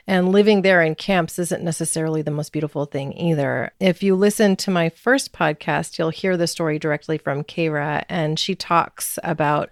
And 0.08 0.32
living 0.32 0.62
there 0.62 0.82
in 0.82 0.96
camps 0.96 1.40
isn't 1.40 1.64
necessarily 1.64 2.22
the 2.22 2.32
most 2.32 2.52
beautiful 2.52 2.86
thing 2.86 3.18
either. 3.18 3.72
If 3.80 4.04
you 4.04 4.16
listen 4.16 4.56
to 4.58 4.70
my 4.72 4.90
first 4.90 5.34
podcast, 5.34 5.98
you'll 5.98 6.12
hear 6.12 6.38
the 6.38 6.46
story 6.48 6.78
directly 6.78 7.18
from 7.18 7.44
Kara, 7.44 8.06
and 8.08 8.38
she 8.38 8.54
talks 8.54 9.18
about 9.24 9.70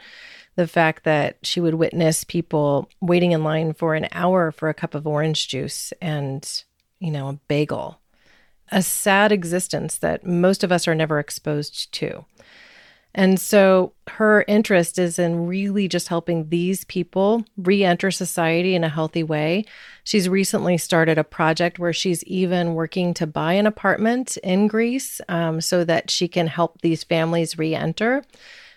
the 0.56 0.68
fact 0.68 1.04
that 1.04 1.38
she 1.44 1.60
would 1.60 1.75
witness 1.75 2.24
people 2.24 2.90
waiting 3.00 3.32
in 3.32 3.44
line 3.44 3.74
for 3.74 3.96
an 3.96 4.08
hour 4.12 4.52
for 4.52 4.70
a 4.70 4.74
cup 4.74 4.96
of 4.96 5.06
orange 5.06 5.48
juice 5.48 5.94
and, 6.02 6.63
you 7.00 7.12
know, 7.12 7.28
a 7.28 7.40
bagel. 7.48 8.00
A 8.72 8.82
sad 8.82 9.32
existence 9.32 9.98
that 9.98 10.25
most 10.25 10.63
of 10.63 10.72
us 10.72 10.88
are 10.88 10.96
never 10.96 11.20
exposed 11.20 11.92
to. 11.94 12.25
And 13.15 13.39
so 13.39 13.93
her 14.08 14.43
interest 14.48 14.98
is 14.98 15.20
in 15.20 15.46
really 15.46 15.88
just 15.88 16.08
helping 16.08 16.50
these 16.50 16.84
people 16.86 17.46
re 17.58 17.84
enter 17.84 18.10
society 18.10 18.74
in 18.75 18.84
a 18.84 18.89
healthy 18.89 19.22
way. 19.22 19.65
She's 20.03 20.27
recently 20.27 20.77
started 20.77 21.17
a 21.17 21.24
project 21.24 21.77
where 21.77 21.93
she's 21.93 22.24
even 22.24 22.74
working 22.74 23.13
to 23.15 23.27
buy 23.27 23.53
an 23.53 23.67
apartment 23.67 24.38
in 24.38 24.67
Greece 24.67 25.22
um, 25.29 25.62
so 25.62 25.84
that 25.84 26.10
she 26.10 26.27
can 26.27 26.48
help 26.48 26.82
these 26.82 27.03
families 27.03 27.58
re 27.58 27.75
enter. 27.75 28.24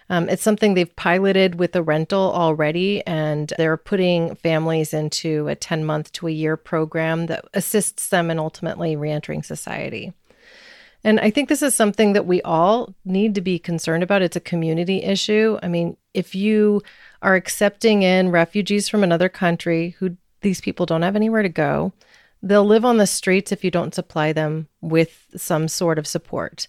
Um, 0.09 0.29
it's 0.29 0.43
something 0.43 0.75
they've 0.75 0.95
piloted 0.95 1.57
with 1.57 1.75
a 1.75 1.83
rental 1.83 2.31
already, 2.33 3.05
and 3.07 3.53
they're 3.57 3.77
putting 3.77 4.37
families 4.37 4.95
into 4.95 5.49
a 5.49 5.57
10 5.57 5.85
month 5.85 6.13
to 6.13 6.29
a 6.29 6.31
year 6.31 6.57
program 6.57 7.27
that 7.27 7.45
assists 7.55 8.09
them 8.09 8.31
in 8.31 8.39
ultimately 8.39 8.95
reentering 8.95 9.43
society. 9.43 10.13
And 11.07 11.21
I 11.21 11.31
think 11.31 11.49
this 11.49 11.63
is 11.63 11.73
something 11.73 12.15
that 12.15 12.27
we 12.27 12.43
all 12.43 12.93
need 13.05 13.37
to 13.37 13.41
be 13.41 13.61
concerned 13.61 14.03
about. 14.03 14.23
It's 14.23 14.35
a 14.35 14.41
community 14.41 15.05
issue. 15.05 15.57
I 15.63 15.69
mean, 15.69 15.97
if 16.15 16.35
you 16.35 16.83
are 17.23 17.37
accepting 17.37 18.03
in 18.03 18.33
refugees 18.33 18.89
from 18.89 19.05
another 19.05 19.29
country 19.29 19.91
who 20.01 20.17
these 20.41 20.61
people 20.61 20.85
don't 20.85 21.03
have 21.03 21.15
anywhere 21.15 21.43
to 21.43 21.49
go, 21.49 21.93
they'll 22.43 22.65
live 22.65 22.85
on 22.85 22.97
the 22.97 23.07
streets 23.07 23.53
if 23.53 23.63
you 23.63 23.71
don't 23.71 23.95
supply 23.95 24.33
them 24.33 24.67
with 24.81 25.27
some 25.37 25.69
sort 25.69 26.01
of 26.01 26.09
support. 26.09 26.67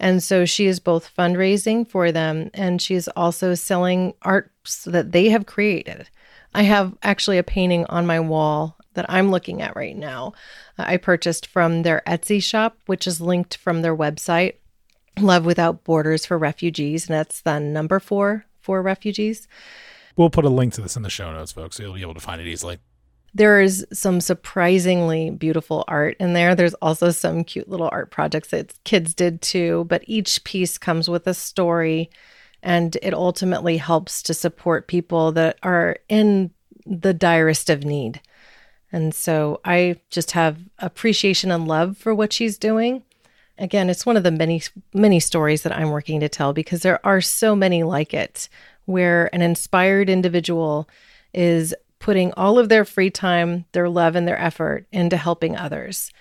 And 0.00 0.22
so 0.22 0.46
she 0.46 0.64
is 0.64 0.80
both 0.80 1.14
fundraising 1.14 1.86
for 1.86 2.10
them 2.10 2.48
and 2.54 2.80
she's 2.80 3.06
also 3.08 3.52
selling 3.52 4.14
arts 4.22 4.84
that 4.84 5.12
they 5.12 5.28
have 5.28 5.44
created. 5.44 6.08
I 6.54 6.62
have 6.62 6.96
actually 7.02 7.36
a 7.36 7.42
painting 7.42 7.84
on 7.90 8.06
my 8.06 8.18
wall 8.18 8.78
that 8.94 9.06
I'm 9.08 9.30
looking 9.30 9.62
at 9.62 9.76
right 9.76 9.96
now. 9.96 10.32
Uh, 10.78 10.84
I 10.86 10.96
purchased 10.96 11.46
from 11.46 11.82
their 11.82 12.02
Etsy 12.06 12.42
shop, 12.42 12.78
which 12.86 13.06
is 13.06 13.20
linked 13.20 13.56
from 13.56 13.82
their 13.82 13.96
website, 13.96 14.54
Love 15.20 15.44
Without 15.44 15.84
Borders 15.84 16.26
for 16.26 16.38
Refugees. 16.38 17.08
And 17.08 17.14
that's 17.14 17.40
the 17.42 17.58
number 17.60 18.00
four 18.00 18.46
for 18.60 18.82
refugees. 18.82 19.46
We'll 20.16 20.30
put 20.30 20.44
a 20.44 20.50
link 20.50 20.72
to 20.74 20.80
this 20.80 20.96
in 20.96 21.02
the 21.02 21.10
show 21.10 21.32
notes, 21.32 21.52
folks. 21.52 21.76
So 21.76 21.82
you'll 21.82 21.94
be 21.94 22.02
able 22.02 22.14
to 22.14 22.20
find 22.20 22.40
it 22.40 22.46
easily. 22.46 22.78
There 23.36 23.60
is 23.60 23.84
some 23.92 24.20
surprisingly 24.20 25.30
beautiful 25.30 25.84
art 25.88 26.16
in 26.20 26.34
there. 26.34 26.54
There's 26.54 26.74
also 26.74 27.10
some 27.10 27.42
cute 27.42 27.68
little 27.68 27.88
art 27.90 28.12
projects 28.12 28.50
that 28.50 28.74
kids 28.84 29.12
did 29.12 29.42
too, 29.42 29.86
but 29.88 30.04
each 30.06 30.44
piece 30.44 30.78
comes 30.78 31.10
with 31.10 31.26
a 31.26 31.34
story 31.34 32.10
and 32.62 32.96
it 33.02 33.12
ultimately 33.12 33.76
helps 33.76 34.22
to 34.22 34.34
support 34.34 34.88
people 34.88 35.32
that 35.32 35.58
are 35.62 35.96
in 36.08 36.50
the 36.86 37.12
direst 37.12 37.70
of 37.70 37.84
need. 37.84 38.20
And 38.94 39.12
so 39.12 39.60
I 39.64 39.96
just 40.08 40.30
have 40.30 40.56
appreciation 40.78 41.50
and 41.50 41.66
love 41.66 41.98
for 41.98 42.14
what 42.14 42.32
she's 42.32 42.56
doing. 42.56 43.02
Again, 43.58 43.90
it's 43.90 44.06
one 44.06 44.16
of 44.16 44.22
the 44.22 44.30
many, 44.30 44.62
many 44.92 45.18
stories 45.18 45.62
that 45.62 45.76
I'm 45.76 45.90
working 45.90 46.20
to 46.20 46.28
tell 46.28 46.52
because 46.52 46.82
there 46.82 47.04
are 47.04 47.20
so 47.20 47.56
many 47.56 47.82
like 47.82 48.14
it 48.14 48.48
where 48.84 49.34
an 49.34 49.42
inspired 49.42 50.08
individual 50.08 50.88
is 51.32 51.74
putting 51.98 52.32
all 52.34 52.56
of 52.56 52.68
their 52.68 52.84
free 52.84 53.10
time, 53.10 53.64
their 53.72 53.88
love, 53.88 54.14
and 54.14 54.28
their 54.28 54.38
effort 54.38 54.86
into 54.92 55.16
helping 55.16 55.56
others. 55.56 56.12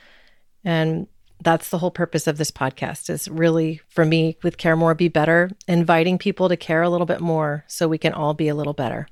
And 0.63 1.05
that's 1.43 1.69
the 1.69 1.77
whole 1.77 1.91
purpose 1.91 2.25
of 2.25 2.39
this 2.39 2.49
podcast 2.49 3.07
is 3.07 3.27
really 3.27 3.81
for 3.87 4.03
me 4.03 4.35
with 4.41 4.57
care 4.57 4.75
more 4.75 4.95
be 4.95 5.09
better 5.09 5.51
inviting 5.67 6.17
people 6.17 6.49
to 6.49 6.57
care 6.57 6.81
a 6.81 6.89
little 6.89 7.05
bit 7.05 7.21
more 7.21 7.65
so 7.67 7.87
we 7.87 7.99
can 7.99 8.13
all 8.13 8.33
be 8.33 8.47
a 8.47 8.55
little 8.55 8.73
better 8.73 9.07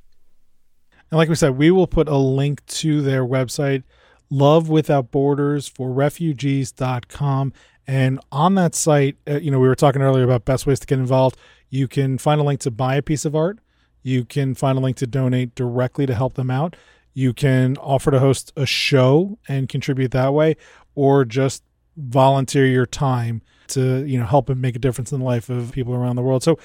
and 1.12 1.18
like 1.18 1.30
we 1.30 1.36
said 1.36 1.58
we 1.58 1.70
will 1.70 1.88
put 1.88 2.08
a 2.08 2.18
link 2.18 2.66
to 2.66 3.02
their 3.02 3.26
website 3.26 3.84
Love 4.32 4.70
Without 4.70 5.12
Borders 5.12 5.68
for 5.68 5.92
refugees.com. 5.92 7.54
And 7.86 8.20
on 8.32 8.56
that 8.56 8.74
site, 8.74 9.18
uh, 9.30 9.40
you 9.40 9.52
know, 9.52 9.60
we 9.60 9.68
were 9.68 9.76
talking 9.76 10.02
earlier 10.02 10.24
about 10.24 10.46
best 10.46 10.66
ways 10.66 10.80
to 10.80 10.88
get 10.88 11.00
involved. 11.00 11.38
You 11.70 11.88
can 11.88 12.18
find 12.18 12.40
a 12.40 12.44
link 12.44 12.62
to 12.62 12.72
buy 12.72 12.96
a 12.96 13.02
piece 13.02 13.26
of 13.26 13.36
art. 13.36 13.60
You 14.02 14.24
can 14.24 14.56
find 14.56 14.78
a 14.78 14.82
link 14.82 14.96
to 14.98 15.08
donate 15.08 15.54
directly 15.54 16.06
to 16.06 16.16
help 16.16 16.36
them 16.36 16.50
out. 16.50 16.78
You 17.14 17.34
can 17.34 17.76
offer 17.78 18.10
to 18.10 18.20
host 18.20 18.54
a 18.56 18.66
show 18.66 19.38
and 19.50 19.68
contribute 19.68 20.12
that 20.12 20.34
way, 20.34 20.56
or 20.96 21.26
just 21.26 21.62
volunteer 21.98 22.66
your 22.66 22.86
time 22.86 23.42
to, 23.68 24.06
you 24.06 24.18
know, 24.18 24.26
help 24.26 24.50
and 24.50 24.62
make 24.62 24.78
a 24.78 24.80
difference 24.80 25.12
in 25.12 25.20
the 25.20 25.26
life 25.26 25.50
of 25.50 25.74
people 25.74 25.94
around 25.94 26.16
the 26.16 26.22
world. 26.22 26.42
So, 26.42 26.58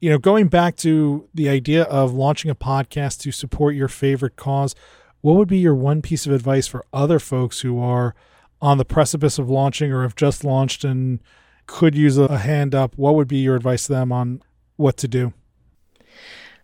you 0.00 0.08
know, 0.08 0.18
going 0.18 0.48
back 0.48 0.76
to 0.76 1.28
the 1.34 1.48
idea 1.48 1.84
of 1.84 2.12
launching 2.12 2.50
a 2.50 2.54
podcast 2.54 3.20
to 3.20 3.30
support 3.30 3.74
your 3.74 3.88
favorite 3.88 4.34
cause, 4.34 4.74
what 5.20 5.36
would 5.36 5.48
be 5.48 5.58
your 5.58 5.74
one 5.74 6.00
piece 6.00 6.26
of 6.26 6.32
advice 6.32 6.66
for 6.66 6.86
other 6.92 7.18
folks 7.18 7.60
who 7.60 7.78
are 7.78 8.14
on 8.62 8.78
the 8.78 8.84
precipice 8.84 9.38
of 9.38 9.50
launching 9.50 9.92
or 9.92 10.02
have 10.02 10.16
just 10.16 10.42
launched 10.42 10.84
and 10.84 11.20
could 11.66 11.94
use 11.94 12.16
a 12.16 12.38
hand 12.38 12.74
up? 12.74 12.94
What 12.96 13.14
would 13.14 13.28
be 13.28 13.38
your 13.38 13.56
advice 13.56 13.86
to 13.86 13.92
them 13.92 14.10
on 14.10 14.42
what 14.76 14.96
to 14.98 15.08
do? 15.08 15.34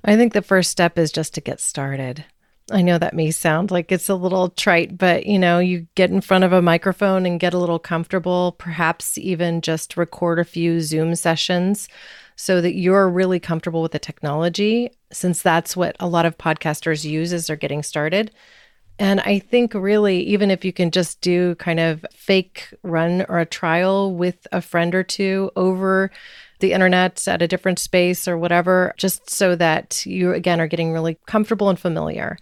I 0.03 0.17
think 0.17 0.33
the 0.33 0.43
first 0.43 0.71
step 0.71 0.99
is 0.99 1.13
just 1.13 1.35
to 1.35 1.41
get 1.43 1.61
started. 1.61 2.25
I 2.71 2.83
know 2.83 2.99
that 2.99 3.15
may 3.15 3.31
sound 3.31 3.71
like 3.71 3.93
it's 3.93 4.09
a 4.09 4.15
little 4.15 4.49
trite, 4.49 4.97
but 4.97 5.27
you 5.27 5.39
know, 5.39 5.59
you 5.59 5.87
get 5.95 6.11
in 6.11 6.21
front 6.21 6.43
of 6.43 6.53
a 6.53 6.63
microphone 6.63 7.27
and 7.27 7.39
get 7.39 7.55
a 7.55 7.59
little 7.59 7.79
comfortable, 7.79 8.53
perhaps 8.59 9.19
even 9.19 9.61
just 9.61 9.97
record 9.97 10.39
a 10.39 10.45
few 10.45 10.81
Zoom 10.81 11.15
sessions 11.15 11.87
so 12.37 12.61
that 12.61 12.75
you're 12.75 13.09
really 13.09 13.41
comfortable 13.41 13.83
with 13.83 13.93
the 13.93 13.99
technology, 13.99 14.91
since 15.11 15.43
that's 15.43 15.77
what 15.77 15.97
a 15.99 16.07
lot 16.07 16.27
of 16.27 16.39
podcasters 16.39 17.05
use 17.05 17.33
as 17.33 17.47
they're 17.47 17.57
getting 17.57 17.83
started. 17.83 18.31
And 18.99 19.21
I 19.21 19.39
think 19.39 19.75
really, 19.75 20.21
even 20.21 20.51
if 20.51 20.65
you 20.65 20.73
can 20.73 20.91
just 20.91 21.21
do 21.21 21.55
kind 21.57 21.81
of 21.81 22.05
fake 22.15 22.73
run 22.83 23.27
or 23.29 23.39
a 23.39 23.47
trial 23.47 24.15
with 24.15 24.47
a 24.53 24.63
friend 24.63 24.95
or 24.95 25.03
two 25.03 25.51
over 25.57 26.11
the 26.61 26.73
internet 26.73 27.27
at 27.29 27.43
a 27.43 27.49
different 27.49 27.79
space 27.79 28.27
or 28.27 28.39
whatever, 28.39 28.95
just 28.97 29.29
so 29.29 29.55
that 29.57 30.05
you 30.07 30.33
again 30.33 30.61
are 30.61 30.67
getting 30.67 30.93
really 30.93 31.19
comfortable 31.27 31.69
and 31.69 31.79
familiar. 31.79 32.39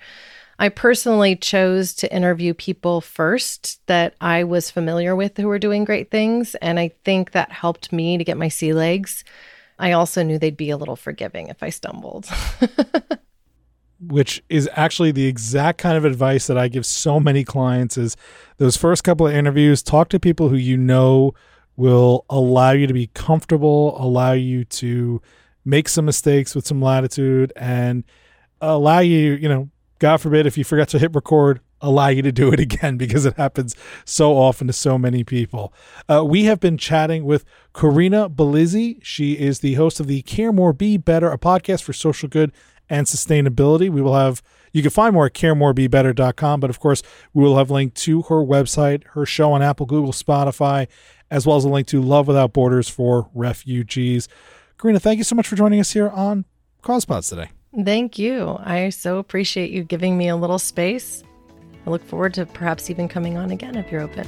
I 0.56 0.68
personally 0.68 1.34
chose 1.34 1.94
to 1.94 2.14
interview 2.14 2.54
people 2.54 3.00
first 3.00 3.84
that 3.88 4.14
I 4.20 4.44
was 4.44 4.70
familiar 4.70 5.16
with 5.16 5.36
who 5.36 5.48
were 5.48 5.58
doing 5.58 5.84
great 5.84 6.12
things. 6.12 6.54
And 6.56 6.78
I 6.78 6.92
think 7.04 7.32
that 7.32 7.50
helped 7.50 7.92
me 7.92 8.16
to 8.18 8.24
get 8.24 8.36
my 8.36 8.48
sea 8.48 8.72
legs. 8.72 9.24
I 9.78 9.92
also 9.92 10.22
knew 10.22 10.38
they'd 10.38 10.56
be 10.56 10.70
a 10.70 10.76
little 10.76 10.96
forgiving 10.96 11.48
if 11.48 11.62
I 11.62 11.70
stumbled. 11.70 12.26
which 14.00 14.42
is 14.48 14.68
actually 14.74 15.12
the 15.12 15.26
exact 15.26 15.78
kind 15.78 15.96
of 15.96 16.04
advice 16.04 16.46
that 16.46 16.58
I 16.58 16.68
give 16.68 16.84
so 16.84 17.18
many 17.20 17.44
clients 17.44 17.96
is 17.96 18.16
those 18.58 18.76
first 18.76 19.04
couple 19.04 19.26
of 19.26 19.34
interviews 19.34 19.82
talk 19.82 20.08
to 20.10 20.20
people 20.20 20.48
who 20.48 20.56
you 20.56 20.76
know 20.76 21.32
will 21.76 22.24
allow 22.30 22.70
you 22.70 22.86
to 22.86 22.94
be 22.94 23.08
comfortable, 23.14 23.96
allow 24.00 24.32
you 24.32 24.64
to 24.64 25.20
make 25.64 25.88
some 25.88 26.04
mistakes 26.04 26.54
with 26.54 26.66
some 26.66 26.80
latitude, 26.80 27.52
and 27.56 28.04
allow 28.60 29.00
you, 29.00 29.32
you 29.32 29.48
know, 29.48 29.70
God 29.98 30.18
forbid, 30.18 30.46
if 30.46 30.58
you 30.58 30.64
forget 30.64 30.88
to 30.90 30.98
hit 30.98 31.14
record, 31.14 31.60
allow 31.84 32.08
you 32.08 32.22
to 32.22 32.32
do 32.32 32.52
it 32.52 32.60
again 32.68 32.96
because 32.96 33.26
it 33.26 33.36
happens 33.36 33.76
so 34.04 34.36
often 34.36 34.66
to 34.66 34.72
so 34.72 34.98
many 34.98 35.24
people. 35.24 35.72
Uh, 36.08 36.24
we 36.24 36.44
have 36.44 36.60
been 36.60 36.78
chatting 36.78 37.24
with 37.24 37.44
Corinna 37.72 38.28
Bellizzi. 38.28 38.98
She 39.02 39.34
is 39.34 39.60
the 39.60 39.74
host 39.74 40.00
of 40.00 40.06
the 40.06 40.22
Care 40.22 40.52
More 40.52 40.72
Be 40.72 40.96
Better, 40.96 41.30
a 41.30 41.38
podcast 41.38 41.82
for 41.82 41.92
social 41.92 42.28
good 42.28 42.52
and 42.88 43.06
sustainability. 43.06 43.90
We 43.90 44.02
will 44.02 44.14
have 44.14 44.42
you 44.72 44.82
can 44.82 44.90
find 44.90 45.14
more 45.14 45.26
at 45.26 45.34
caremorebebetter.com, 45.34 46.58
but 46.58 46.68
of 46.68 46.80
course, 46.80 47.00
we 47.32 47.44
will 47.44 47.56
have 47.56 47.70
linked 47.70 47.96
to 47.98 48.22
her 48.22 48.44
website, 48.44 49.04
her 49.12 49.24
show 49.24 49.52
on 49.52 49.62
Apple, 49.62 49.86
Google, 49.86 50.12
Spotify, 50.12 50.88
as 51.30 51.46
well 51.46 51.56
as 51.56 51.64
a 51.64 51.68
link 51.68 51.86
to 51.88 52.02
Love 52.02 52.26
Without 52.26 52.52
Borders 52.52 52.88
for 52.88 53.30
refugees. 53.34 54.28
Corinna, 54.76 54.98
thank 54.98 55.18
you 55.18 55.24
so 55.24 55.36
much 55.36 55.46
for 55.46 55.54
joining 55.54 55.78
us 55.78 55.92
here 55.92 56.08
on 56.08 56.44
CausePods 56.82 57.28
today. 57.28 57.50
Thank 57.84 58.18
you. 58.18 58.58
I 58.60 58.88
so 58.90 59.18
appreciate 59.18 59.70
you 59.70 59.84
giving 59.84 60.18
me 60.18 60.28
a 60.28 60.36
little 60.36 60.58
space. 60.58 61.22
I 61.86 61.90
look 61.90 62.04
forward 62.04 62.34
to 62.34 62.46
perhaps 62.46 62.90
even 62.90 63.08
coming 63.08 63.36
on 63.36 63.50
again 63.50 63.76
if 63.76 63.90
you're 63.90 64.00
open. 64.00 64.26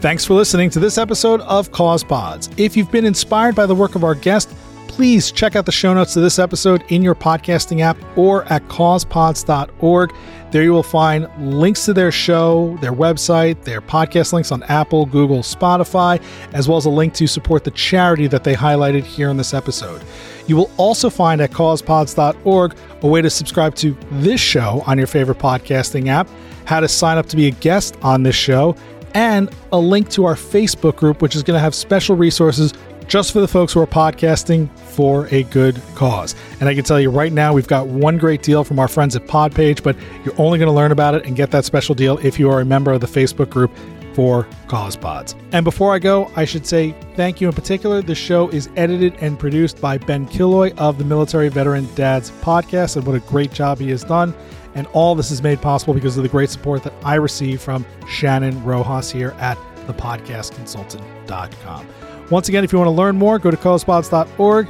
Thanks 0.00 0.24
for 0.24 0.34
listening 0.34 0.68
to 0.70 0.80
this 0.80 0.98
episode 0.98 1.40
of 1.42 1.70
Cause 1.70 2.02
Pods. 2.02 2.50
If 2.56 2.76
you've 2.76 2.90
been 2.90 3.04
inspired 3.04 3.54
by 3.54 3.66
the 3.66 3.74
work 3.74 3.94
of 3.94 4.02
our 4.02 4.16
guest, 4.16 4.50
please 4.92 5.32
check 5.32 5.56
out 5.56 5.64
the 5.64 5.72
show 5.72 5.94
notes 5.94 6.12
to 6.12 6.20
this 6.20 6.38
episode 6.38 6.84
in 6.88 7.00
your 7.00 7.14
podcasting 7.14 7.80
app 7.80 7.96
or 8.14 8.44
at 8.52 8.62
causepods.org. 8.68 10.14
There 10.50 10.62
you 10.62 10.72
will 10.72 10.82
find 10.82 11.26
links 11.38 11.86
to 11.86 11.94
their 11.94 12.12
show, 12.12 12.76
their 12.82 12.92
website, 12.92 13.64
their 13.64 13.80
podcast 13.80 14.34
links 14.34 14.52
on 14.52 14.62
Apple, 14.64 15.06
Google, 15.06 15.38
Spotify, 15.38 16.22
as 16.52 16.68
well 16.68 16.76
as 16.76 16.84
a 16.84 16.90
link 16.90 17.14
to 17.14 17.26
support 17.26 17.64
the 17.64 17.70
charity 17.70 18.26
that 18.26 18.44
they 18.44 18.54
highlighted 18.54 19.04
here 19.04 19.30
in 19.30 19.38
this 19.38 19.54
episode. 19.54 20.02
You 20.46 20.56
will 20.56 20.70
also 20.76 21.08
find 21.08 21.40
at 21.40 21.52
causepods.org 21.52 22.76
a 23.00 23.06
way 23.06 23.22
to 23.22 23.30
subscribe 23.30 23.74
to 23.76 23.96
this 24.10 24.42
show 24.42 24.82
on 24.86 24.98
your 24.98 25.06
favorite 25.06 25.38
podcasting 25.38 26.08
app, 26.08 26.28
how 26.66 26.80
to 26.80 26.88
sign 26.88 27.16
up 27.16 27.26
to 27.28 27.36
be 27.36 27.46
a 27.46 27.52
guest 27.52 27.96
on 28.02 28.24
this 28.24 28.36
show, 28.36 28.76
and 29.14 29.48
a 29.72 29.78
link 29.78 30.10
to 30.10 30.26
our 30.26 30.34
Facebook 30.34 30.96
group, 30.96 31.22
which 31.22 31.34
is 31.34 31.42
going 31.42 31.56
to 31.56 31.60
have 31.60 31.74
special 31.74 32.14
resources 32.14 32.74
just 33.08 33.32
for 33.32 33.40
the 33.40 33.48
folks 33.48 33.72
who 33.72 33.80
are 33.80 33.86
podcasting 33.86 34.70
for 34.78 35.26
a 35.30 35.42
good 35.44 35.80
cause. 35.94 36.34
And 36.60 36.68
I 36.68 36.74
can 36.74 36.84
tell 36.84 37.00
you 37.00 37.10
right 37.10 37.32
now, 37.32 37.52
we've 37.52 37.66
got 37.66 37.86
one 37.86 38.18
great 38.18 38.42
deal 38.42 38.64
from 38.64 38.78
our 38.78 38.88
friends 38.88 39.16
at 39.16 39.26
Podpage, 39.26 39.82
but 39.82 39.96
you're 40.24 40.38
only 40.38 40.58
going 40.58 40.68
to 40.68 40.74
learn 40.74 40.92
about 40.92 41.14
it 41.14 41.26
and 41.26 41.36
get 41.36 41.50
that 41.50 41.64
special 41.64 41.94
deal 41.94 42.18
if 42.18 42.38
you 42.38 42.50
are 42.50 42.60
a 42.60 42.64
member 42.64 42.92
of 42.92 43.00
the 43.00 43.06
Facebook 43.06 43.50
group 43.50 43.70
for 44.14 44.44
CausePods. 44.66 45.34
And 45.52 45.64
before 45.64 45.94
I 45.94 45.98
go, 45.98 46.30
I 46.36 46.44
should 46.44 46.66
say 46.66 46.94
thank 47.14 47.40
you 47.40 47.48
in 47.48 47.54
particular. 47.54 48.02
The 48.02 48.14
show 48.14 48.50
is 48.50 48.68
edited 48.76 49.14
and 49.20 49.38
produced 49.38 49.80
by 49.80 49.96
Ben 49.98 50.26
Killoy 50.26 50.74
of 50.76 50.98
the 50.98 51.04
Military 51.04 51.48
Veteran 51.48 51.88
Dads 51.94 52.30
podcast, 52.42 52.96
and 52.96 53.06
what 53.06 53.16
a 53.16 53.20
great 53.20 53.52
job 53.52 53.78
he 53.78 53.88
has 53.90 54.04
done. 54.04 54.34
And 54.74 54.86
all 54.88 55.14
this 55.14 55.30
is 55.30 55.42
made 55.42 55.60
possible 55.60 55.92
because 55.92 56.16
of 56.16 56.22
the 56.22 56.30
great 56.30 56.48
support 56.50 56.82
that 56.84 56.94
I 57.04 57.16
receive 57.16 57.60
from 57.60 57.84
Shannon 58.08 58.64
Rojas 58.64 59.10
here 59.10 59.34
at 59.38 59.58
thepodcastconsultant.com. 59.86 61.86
Once 62.32 62.48
again, 62.48 62.64
if 62.64 62.72
you 62.72 62.78
want 62.78 62.86
to 62.86 62.92
learn 62.92 63.14
more, 63.14 63.38
go 63.38 63.50
to 63.50 63.58
causepods.org. 63.58 64.66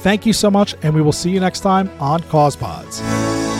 Thank 0.00 0.26
you 0.26 0.34
so 0.34 0.50
much, 0.50 0.74
and 0.82 0.94
we 0.94 1.00
will 1.00 1.12
see 1.12 1.30
you 1.30 1.40
next 1.40 1.60
time 1.60 1.90
on 1.98 2.20
CausePods. 2.20 3.55